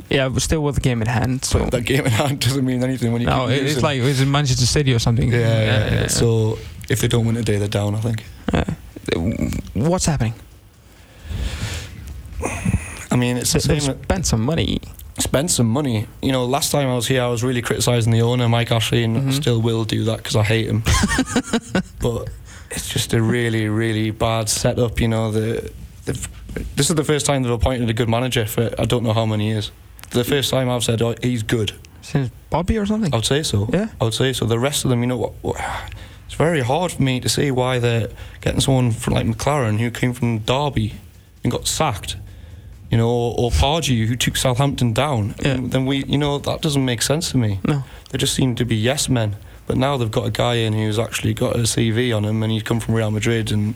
[0.10, 1.46] Yeah, but still with the game in hand.
[1.46, 3.84] So But that game in hand doesn't mean anything when you no, it's losing.
[3.84, 5.32] like it's in Manchester City or something.
[5.32, 6.02] yeah, yeah, yeah.
[6.04, 6.58] Uh, So
[6.90, 7.96] if they don't win today, they're down.
[7.96, 8.24] I think.
[8.54, 8.64] uh,
[9.74, 10.34] what's happening?
[13.12, 14.02] I mean, it's the They same.
[14.04, 14.80] spent some money.
[15.20, 16.08] Spend some money.
[16.22, 19.04] You know, last time I was here, I was really criticising the owner, Mike Ashley,
[19.04, 19.34] and I Mhm.
[19.34, 20.84] still will do that because I hate him.
[22.00, 22.30] but
[22.72, 25.00] it's just a really, really bad setup.
[25.00, 25.72] You know, the,
[26.06, 26.30] the
[26.76, 29.26] this is the first time they've appointed a good manager for I don't know how
[29.26, 29.72] many years.
[30.12, 31.74] The first time I've said oh, he's good.
[32.02, 33.14] Since Bobby or something.
[33.14, 33.70] I would say so.
[33.72, 33.90] Yeah.
[34.00, 34.46] I would say so.
[34.46, 35.62] The rest of them, you know, what, what,
[36.26, 38.10] it's very hard for me to see why they're
[38.42, 40.96] getting someone from like McClaren who came from Derby
[41.44, 42.18] and got sacked.
[42.90, 45.36] You know, or, or Pardew who took Southampton down.
[45.42, 45.52] Yeah.
[45.52, 47.62] And then we, you know, that doesn't make sense to me.
[47.66, 47.86] No.
[48.10, 49.38] They just seem to be yes men.
[49.72, 52.52] But now they've got a guy in who's actually got a CV on him, and
[52.52, 53.74] he's come from Real Madrid, and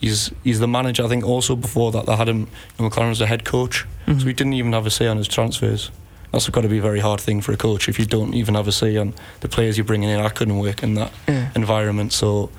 [0.00, 1.04] he's he's the manager.
[1.04, 2.46] I think also before that they had him.
[2.78, 4.20] You know, McClaren was the head coach, Mhm.
[4.20, 5.90] so he didn't even have a say on his transfers.
[6.30, 8.54] That's got to be a very hard thing for a coach if you don't even
[8.54, 10.20] have a say on the players you're bringing in.
[10.20, 11.48] I couldn't work in that Yeah.
[11.56, 12.50] environment, so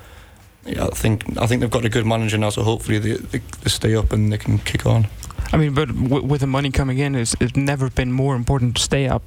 [0.66, 2.50] yeah, I think I think they've got a good manager now.
[2.50, 5.06] So hopefully they, they, they stay up and they can kick on.
[5.54, 8.76] I mean, but w- with the money coming in, it's, it's never been more important
[8.76, 9.22] to stay up.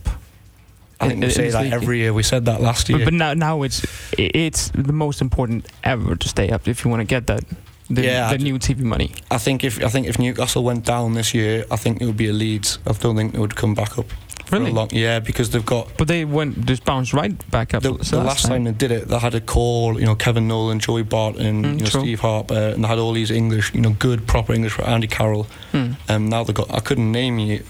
[1.00, 1.74] I think in- we say that league.
[1.74, 2.14] every year.
[2.14, 2.98] We said that last year.
[3.00, 3.86] But, but now, now it's
[4.18, 7.44] it's the most important ever to stay up if you want to get that
[7.90, 9.12] the, Yeah, the new TV money.
[9.32, 12.18] I think if I think if Newcastle went down this year, I think it would
[12.18, 12.80] be a Leeds.
[12.86, 14.06] I don't think they would come back up.
[14.50, 14.72] Really?
[14.72, 14.88] long.
[14.94, 17.84] Yeah, because they've got But they went just bounced right back up.
[17.84, 20.80] the, the last time they did it, they had a call, you know, Kevin Nolan,
[20.80, 21.86] Joey Barton, Mm, you know.
[21.90, 25.08] Steve Harper, and they had all these English, you know, good proper English for Andy
[25.08, 25.48] Carroll.
[25.74, 25.92] Hmm.
[26.08, 27.62] Um, now they've got, I couldn't name you,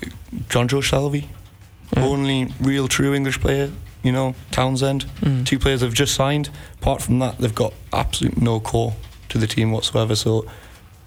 [0.49, 1.25] Jonjo Shelvey,
[1.95, 2.05] Yeah.
[2.05, 3.71] only real true English player,
[4.03, 5.03] you know, Townsend.
[5.23, 5.43] Hmm.
[5.43, 6.49] Two players have just signed.
[6.81, 8.93] Apart from that, they've got absolute no core
[9.29, 10.15] to the team whatsoever.
[10.15, 10.45] So,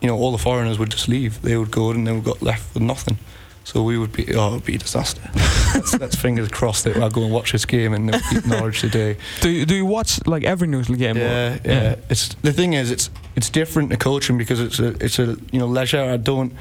[0.01, 1.43] you know, all the foreigners would just leave.
[1.43, 3.19] They would go and they would got left with nothing.
[3.63, 5.21] So we would be, oh, it would be a disaster.
[5.75, 8.81] let's, let's fingers crossed that I'll go and watch this game and they'll beat Norwich
[8.81, 9.17] today.
[9.43, 11.19] Do you, do you watch like every Newcastle game?
[11.19, 14.89] or- Yeah, yeah, It's the thing is, it's it's different to coaching because it's a
[15.05, 16.03] it's a you know leisure.
[16.03, 16.53] I don't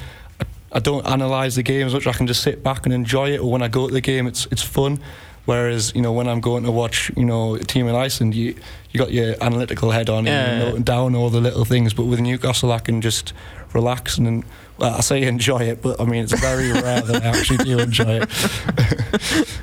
[0.72, 2.08] I, don't analyze the game as much.
[2.08, 3.40] I can just sit back and enjoy it.
[3.40, 5.00] Or when I go to the game, it's it's fun.
[5.46, 8.56] Whereas you know when I'm going to watch you know a team in Iceland, you
[8.92, 11.94] you got your analytical head on Yeah, and you're noting down all the little things.
[11.94, 13.34] But with Newcastle, I can just
[13.74, 14.28] relax and.
[14.28, 14.46] and
[14.78, 17.80] well, I say enjoy it, but I mean it's very rare that I actually do
[17.80, 18.30] enjoy it.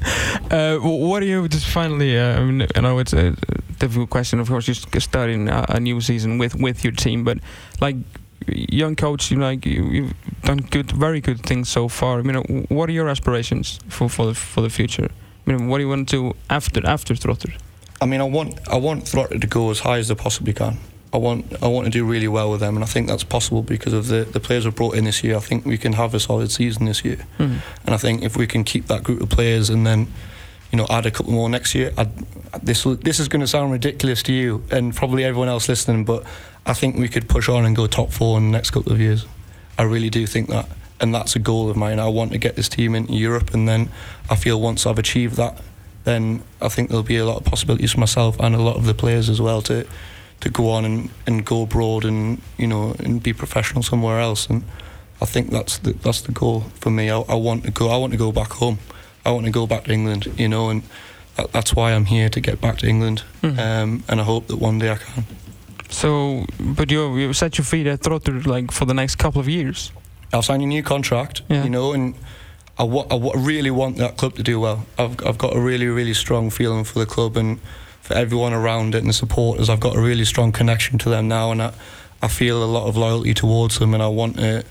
[0.51, 2.16] Uh, what do you just finally?
[2.16, 3.35] Uh, I mean, I know it's a
[3.81, 4.38] difficult question.
[4.38, 7.38] Of course, you're starting a, a new season with with your team, but
[7.81, 7.97] like
[8.46, 12.18] young coach, you like you, you've done good, very good things so far.
[12.18, 15.09] I mean, what are your aspirations for for the for the future?
[15.46, 17.53] I mean, what do you want to do after after Þróttur?
[18.01, 20.77] I mean, I want I want Þróttur to go as high as they possibly can.
[21.12, 23.62] I want I want to do really well with them, and I think that's possible
[23.62, 25.37] because of the the players we've brought in this year.
[25.37, 27.61] I think we can have a solid season this year, Mhm.
[27.87, 30.07] and I think if we can keep that group of players and then,
[30.72, 32.11] you know, add a couple more next year, I'd,
[32.62, 36.22] this this is going to sound ridiculous to you and probably everyone else listening, but
[36.67, 39.01] I think we could push on and go top four in the next couple of
[39.01, 39.25] years.
[39.79, 40.67] I really do think that,
[41.01, 41.99] and that's a goal of mine.
[42.01, 43.89] I want to get this team into Europe, and then
[44.29, 45.59] I feel once I've achieved that,
[46.05, 48.85] then I think there'll be a lot of possibilities for myself and a lot of
[48.87, 49.87] the players as well to
[50.41, 54.47] to go on and, and go abroad and you know and be professional somewhere else.
[54.49, 54.63] And
[55.21, 57.11] I think that's the that's the goal for me.
[57.11, 57.89] I, I want to go.
[57.91, 58.79] I want to go back home.
[59.25, 60.27] I want to go back to England.
[60.39, 60.83] You know, and
[61.37, 63.23] that, that's why I'm here to get back to England.
[63.43, 63.59] Mhm.
[63.59, 65.25] Um, and I hope that one day I can.
[65.88, 69.40] So, but you you set your feet uh, at Þróttur like for the next couple
[69.40, 69.92] of years.
[70.33, 71.62] I'll sign a new contract, Yeah.
[71.64, 72.14] you know, and
[72.79, 74.85] I, wa- I wa- really want that club to do well.
[74.99, 77.61] I've, I've got a really, really strong feeling for the club and
[78.03, 79.70] for everyone around it and the supporters.
[79.70, 81.72] I've got a really strong connection to them now, and I,
[82.20, 84.64] I feel a lot of loyalty towards them, and I want to,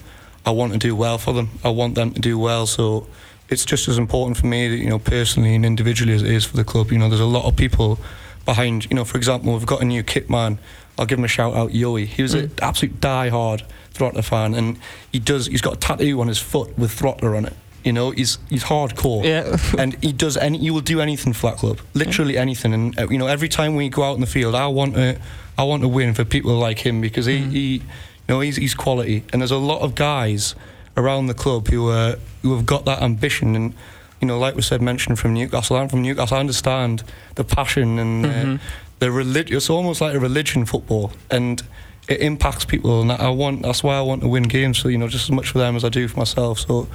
[0.45, 1.49] I want to do well for them.
[1.63, 3.07] I want them to do well, so
[3.49, 6.57] it's just as important for me, you know, personally and individually as it is for
[6.57, 6.91] the club.
[6.91, 7.97] You know, there's a lot of people
[8.43, 8.85] behind.
[8.89, 10.59] You know, for example, we've got a new kit man.
[10.97, 12.05] I'll give him a shout out, Yoey.
[12.05, 12.61] He was an Mm.
[12.61, 14.77] absolute die-hard Þróttur fan, and
[15.11, 15.47] he does.
[15.47, 17.53] He's got a tattoo on his foot with Þróttur on it.
[17.83, 19.57] You know, he's he's hardcore, Yeah.
[19.81, 20.57] and he does any.
[20.57, 22.73] He will do anything for that club, literally anything.
[22.73, 25.17] And uh, you know, every time we go out in the field, I want to,
[25.57, 27.51] I want to win for people like him because he, Mhm.
[27.51, 27.81] he you
[28.27, 29.23] know, he's he's quality.
[29.31, 30.55] And there's a lot of guys
[30.97, 33.73] around the club who are who have got that ambition and.
[34.21, 35.75] You know, like we said, mentioned from Newcastle.
[35.75, 36.37] I'm from Newcastle.
[36.37, 37.03] I understand
[37.35, 38.59] the passion and uh, Mhm.
[38.99, 39.55] The religion.
[39.57, 41.61] It's almost like a religion football, and
[42.07, 43.01] it impacts people.
[43.01, 44.77] And I want that's why I want to win games.
[44.79, 46.59] So you know, just as much for them as I do for myself.
[46.59, 46.87] So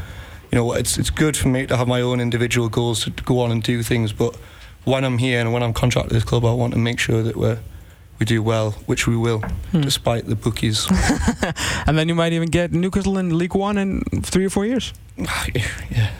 [0.52, 3.40] you know, it's it's good for me to have my own individual goals to, go
[3.40, 4.12] on and do things.
[4.12, 4.36] But
[4.84, 7.22] when I'm here and when I'm contracted to this club, I want to make sure
[7.22, 7.56] that we
[8.18, 9.80] we do well, which we will, Hmm.
[9.80, 10.86] despite the bookies.
[11.86, 14.92] and then you might even get Newcastle in League One in three or four years.
[15.16, 16.10] yeah,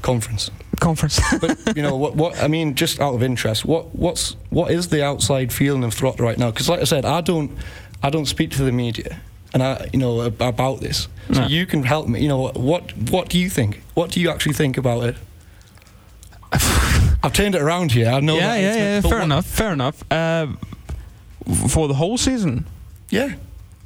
[0.00, 0.50] conference.
[0.82, 1.20] Conference.
[1.40, 2.16] but you know what?
[2.16, 5.94] What I mean, just out of interest, what what's what is the outside feeling of
[5.94, 6.50] Þróttur right now?
[6.50, 7.50] Because like I said, I don't
[8.02, 9.20] I don't speak to the media,
[9.54, 11.08] and I you know about this.
[11.32, 11.46] So No.
[11.46, 12.20] you can help me.
[12.20, 13.82] You know what what do you think?
[13.94, 15.16] What do you actually think about it?
[17.22, 18.08] I've turned it around here.
[18.08, 18.34] I know.
[18.36, 19.00] yeah, that yeah, yeah.
[19.00, 19.46] Fair what- enough.
[19.46, 20.02] Fair enough.
[20.10, 20.46] Uh,
[21.68, 22.66] for the whole season,
[23.10, 23.34] Yeah.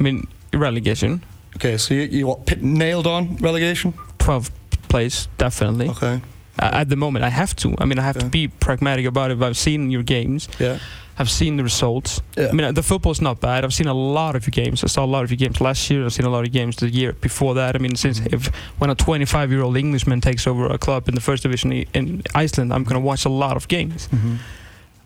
[0.00, 1.22] I mean relegation,
[1.56, 1.78] Okay.
[1.78, 3.92] So you, you what, nailed on relegation?
[4.18, 4.50] twelve
[4.88, 5.88] place, definitely.
[5.88, 6.20] Okay.
[6.58, 7.74] Uh, at the moment, I have to.
[7.78, 9.42] I mean, I have to be pragmatic about it.
[9.42, 10.48] I've seen your games.
[10.58, 10.78] Yeah.
[11.18, 12.20] I've seen the results.
[12.36, 12.48] Yeah.
[12.48, 13.64] I mean, the football's not bad.
[13.64, 14.84] I've seen a lot of your games.
[14.84, 16.04] I saw a lot of your games last year.
[16.04, 17.74] I've seen a lot of games the year before that.
[17.74, 18.34] I mean, since Mhm.
[18.34, 18.46] if
[18.78, 22.84] when a 25-year-old Englishman takes over a club in the first division in Iceland, I'm
[22.84, 24.08] going to watch a lot of games.
[24.14, 24.38] Mhm.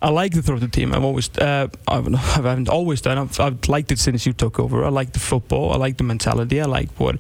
[0.02, 0.92] I like the Þróttur team.
[0.94, 3.16] I've always, uh, I've, I haven't always done.
[3.18, 4.84] I've, I've liked it since you took over.
[4.84, 5.72] I like the football.
[5.72, 6.60] I like the mentality.
[6.60, 7.18] I like what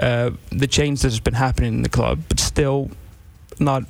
[0.00, 2.90] uh, the change that has been happening in the club, but still
[3.60, 3.84] not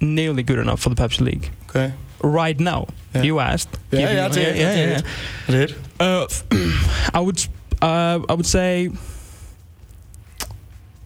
[0.00, 1.92] nearly good enough for the Pepsi League Okay.
[2.22, 2.86] right now.
[3.14, 3.22] Yeah.
[3.22, 3.68] You asked.
[3.90, 4.56] Yeah, yeah, I you- yeah, did.
[5.00, 5.02] yeah.
[5.48, 5.74] I did.
[5.98, 6.26] Uh,
[7.14, 7.44] I would,
[7.82, 8.90] uh, I would say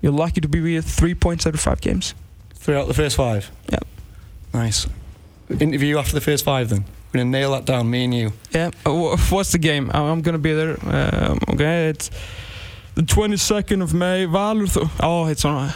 [0.00, 2.14] you're lucky to be with three points out of five games.
[2.54, 3.50] Three out of the first five.
[3.70, 3.78] Yeah.
[4.52, 4.86] Nice.
[5.60, 6.84] Interview after the first five then.
[7.12, 8.32] We're gonna nail that down, me and you.
[8.52, 8.70] Yeah.
[8.86, 9.90] Uh, what's the game?
[9.92, 10.76] I'm, I'm gonna be there.
[10.82, 12.10] Um, okay, it's
[12.94, 14.26] the 22nd of May.
[14.26, 14.90] Valur.
[15.00, 15.72] Oh, it's on.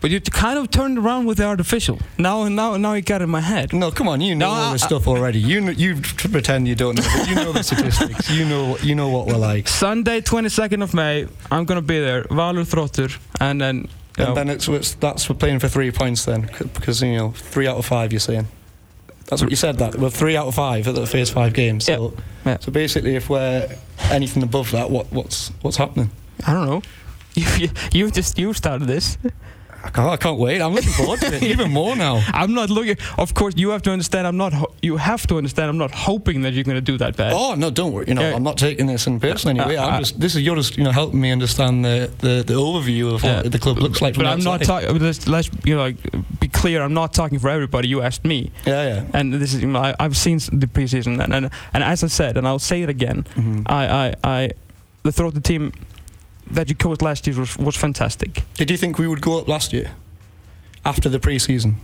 [0.00, 1.98] But you kind of turned around with the artificial.
[2.16, 3.72] Now, now, now you got it in my head.
[3.74, 5.38] No, come on, you know No, all I- this stuff already.
[5.38, 5.96] You kn- you
[6.30, 8.30] pretend you don't know, but you know the statistics.
[8.30, 9.68] You know you know what we're like.
[9.68, 12.24] Sunday, 22nd of May, I'm gonna be there.
[12.24, 13.88] Valur Þróttur, and then.
[14.16, 17.16] you know, And then it's, it's that's we're playing for three points then, because you
[17.16, 18.10] know three out of five.
[18.12, 18.46] You're saying
[19.26, 19.76] that's what you said.
[19.78, 21.84] That we're three out of five at the first five games.
[21.84, 22.14] So
[22.46, 22.56] Yeah.
[22.60, 23.68] so basically, if we're
[24.10, 26.10] anything above that, what what's what's happening?
[26.46, 26.82] I don't know.
[27.34, 29.16] You, you, you just you started this.
[29.82, 30.60] I can't, I can't wait.
[30.60, 32.22] I'm looking forward to it even more now.
[32.34, 32.96] I'm not looking.
[33.18, 34.26] Of course, you have to understand.
[34.26, 34.52] I'm not.
[34.52, 35.70] Ho- you have to understand.
[35.70, 37.32] I'm not hoping that you're gonna do that bad.
[37.34, 38.04] Oh no, don't worry.
[38.08, 38.36] You know, Yeah.
[38.36, 39.76] I'm not taking this in person anyway.
[39.76, 42.54] Uh, I'm just this is you're just you know helping me understand the the, the
[42.54, 43.42] overview of Yeah.
[43.42, 44.14] what the club looks like.
[44.14, 44.98] From but I'm not talking.
[44.98, 45.96] Let's, let's you know like
[46.40, 46.82] be clear.
[46.82, 47.88] I'm not talking for everybody.
[47.88, 49.04] You asked me, Yeah, yeah.
[49.14, 49.60] and this is.
[49.62, 52.58] You know, I, I've seen the preseason, and, and and as I said, and I'll
[52.58, 53.24] say it again.
[53.34, 53.62] Mhm.
[53.66, 54.50] I I I
[55.04, 55.72] the throw the team
[56.50, 58.42] that you coached last year was was fantastic.
[58.54, 59.90] Did you think we would go up last year
[60.84, 61.76] after the pre-season?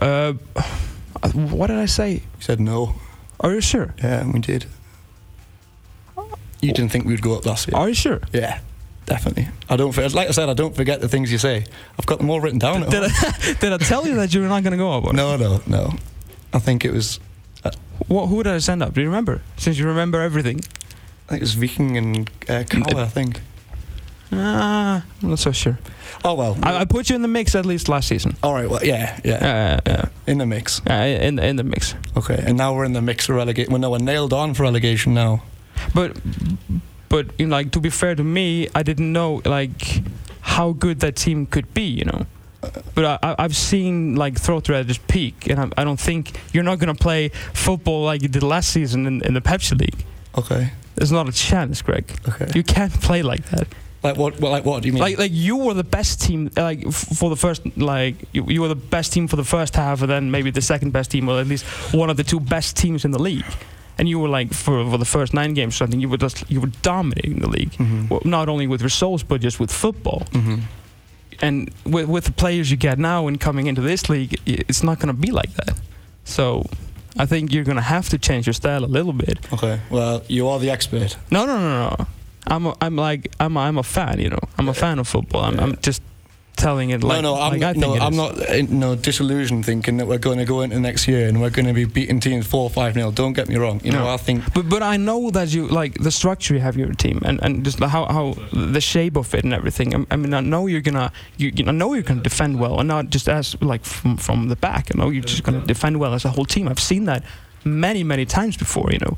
[0.00, 0.32] Uh,
[1.34, 2.12] what did I say?
[2.12, 2.94] You said no.
[3.40, 3.94] Are you sure?
[4.02, 4.66] Yeah, we did.
[6.60, 7.76] You didn't think we'd go up last year?
[7.76, 8.20] Are you sure?
[8.32, 8.60] Yeah,
[9.06, 9.48] definitely.
[9.68, 9.96] I don't.
[10.14, 11.64] Like I said, I don't forget the things you say.
[11.98, 12.82] I've got them all written down.
[12.88, 13.04] Did.
[13.04, 15.12] I, did I tell you that you were not going to go up?
[15.14, 15.94] No, no, no.
[16.52, 17.18] I think it was.
[18.08, 18.94] What, who did I send up?
[18.94, 19.42] Do you remember?
[19.56, 20.60] Since you remember everything.
[21.30, 22.64] I think it was Viking and uh,
[22.96, 23.40] I think.
[24.32, 25.78] Ah, I'm not so sure.
[26.24, 26.58] Oh well.
[26.62, 28.36] I, I put you in the mix at least last season.
[28.42, 28.68] all right.
[28.68, 30.80] Well, yeah, yeah, Uh, yeah, in the mix.
[30.86, 31.94] yeah, in the in the mix.
[32.16, 33.72] Okay, and now we're in the mix for relegation.
[33.72, 35.42] Well, no, we're nailed on for relegation now.
[35.94, 36.16] But
[37.08, 40.02] but you know, like to be fair to me, I didn't know like
[40.40, 41.82] how good that team could be.
[41.84, 42.26] You know.
[42.94, 46.64] But I, I've seen like throat at just peak, and I, I don't think you're
[46.64, 50.04] not gonna play football like you did last season in, in the Pepsi League.
[50.36, 50.72] Okay.
[50.96, 52.12] There's not a chance, Gregg.
[52.28, 52.50] Okay.
[52.54, 53.66] You can't play like that.
[54.02, 54.40] like what?
[54.40, 55.02] Well, like what do you mean?
[55.02, 58.60] Like like you were the best team like f- for the first like you, you
[58.62, 61.28] were the best team for the first half and then maybe the second best team
[61.28, 61.64] or at least
[61.94, 63.44] one of the two best teams in the league.
[63.98, 66.44] And you were like for, for the first nine games or something you were just
[66.50, 67.72] you were dominating the league.
[67.72, 68.08] Mhm.
[68.10, 70.22] Well, not only with results but just with football.
[70.32, 70.60] Mhm.
[71.42, 74.98] And with with the players you get now and coming into this league, it's not
[74.98, 75.78] going to be like that.
[76.24, 76.64] So
[77.18, 79.38] I think you're going to have to change your style a little bit.
[79.52, 79.80] Okay.
[79.90, 81.16] Well, you are the expert.
[81.30, 82.06] No, no, no, no.
[82.46, 84.40] I'm a, I'm like I'm a, I'm a fan, you know.
[84.58, 85.44] I'm a fan of football.
[85.44, 86.02] I'm, I'm just
[86.60, 90.06] telling it like no, no, I'm, like no, I'm not uh, no disillusioned thinking that
[90.06, 92.64] we're going to go into next year and we're going to be beating teams four
[92.64, 93.10] or five nil.
[93.10, 93.80] Don't get me wrong.
[93.82, 96.76] You know, I think But but I know that you like the structure you have
[96.76, 99.94] your team and, and just how how the shape of it and everything.
[99.94, 102.60] I, I mean I know you're gonna you, you know, I know you're gonna defend
[102.60, 104.84] well and not just as like from from the back.
[104.92, 106.68] I know you're just gonna defend well as a whole team.
[106.68, 107.24] I've seen that
[107.64, 108.88] many many times before.
[108.92, 109.16] You know,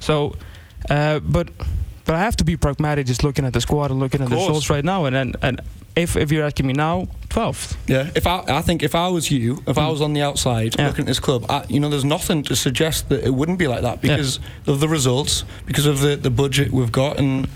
[0.00, 0.36] so
[0.90, 1.48] uh, but.
[2.04, 4.36] But I have to be pragmatic, just looking at the squad and looking at the
[4.36, 5.06] results right now.
[5.06, 5.60] And and, and
[5.96, 7.76] if, if you're asking me now, 12th.
[7.86, 8.10] yeah.
[8.14, 10.78] If I I think if I was you, if I was on the outside Mm.
[10.78, 10.86] Yeah.
[10.88, 13.68] looking at this club, I, you know, there's nothing to suggest that it wouldn't be
[13.68, 17.48] like that because of the results, because of the the budget we've got, and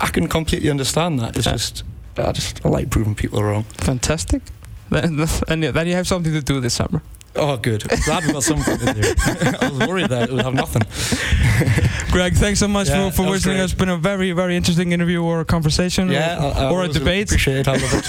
[0.00, 1.36] I can completely understand that.
[1.36, 1.52] It's Yeah.
[1.52, 1.84] just
[2.18, 3.64] I just I like proving people wrong.
[3.78, 4.42] Fantastic.
[4.90, 7.02] Then, and then you have something to do this summer.
[7.38, 7.82] Oh, good.
[8.06, 9.14] Glad we got something to do.
[9.60, 10.82] I was worried that it would have nothing.
[12.10, 13.64] Gregg, thanks so much Yeah, for, for that was visiting great.
[13.64, 13.72] us.
[13.72, 16.84] It's been a very, very interesting interview or a conversation Yeah, or, I, I or
[16.84, 17.28] a debate.
[17.30, 17.68] Appreciate it.
[17.72, 18.06] I love it.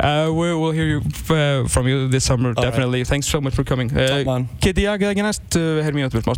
[0.00, 0.26] Yeah.
[0.26, 1.00] Uh, we, we'll hear you
[1.30, 2.62] uh, from you this summer, All right.
[2.70, 3.04] definitely.
[3.04, 3.88] Thanks so much for coming.
[3.88, 4.48] Top Uh, man.
[4.60, 6.34] Kitty, jag er næst uh, her mínútur smá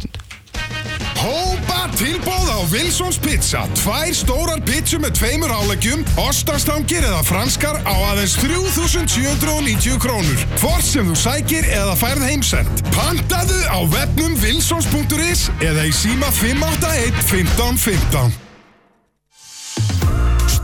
[1.86, 3.62] Hópa tilbóð á Wilsons Pizza.
[3.78, 10.40] Tvær stórar pizzu með tveimur áleggjum Ostastangir eða franskar á aðeins 3790 krónur.
[10.58, 12.82] Hvort sem þú sækir eða færð heimsend.
[12.90, 18.45] Pantaðu á webnum wilsons.is eða í síma 581 1515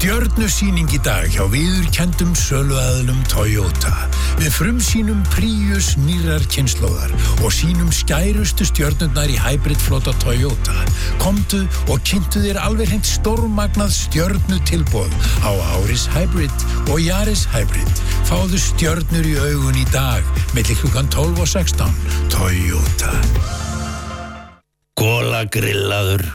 [0.03, 3.93] Stjörnusýning í dag hjá viðurkendum söluæðlum Toyota.
[4.35, 10.75] Við frumsýnum Prius nýrar kynnslóðar og sýnum skærustu stjörnurnar í hybridflota Toyota.
[11.23, 15.15] Komdu og kynntu þér alveg hreint stórmagnað stjörnutilbóð
[15.47, 18.03] á Áris Hybrid og Yaris Hybrid.
[18.27, 21.95] Fáðu stjörnur í augun í dag millir klukkan 12 og 16.
[22.35, 23.15] Toyota.
[24.99, 26.27] Góla grillaður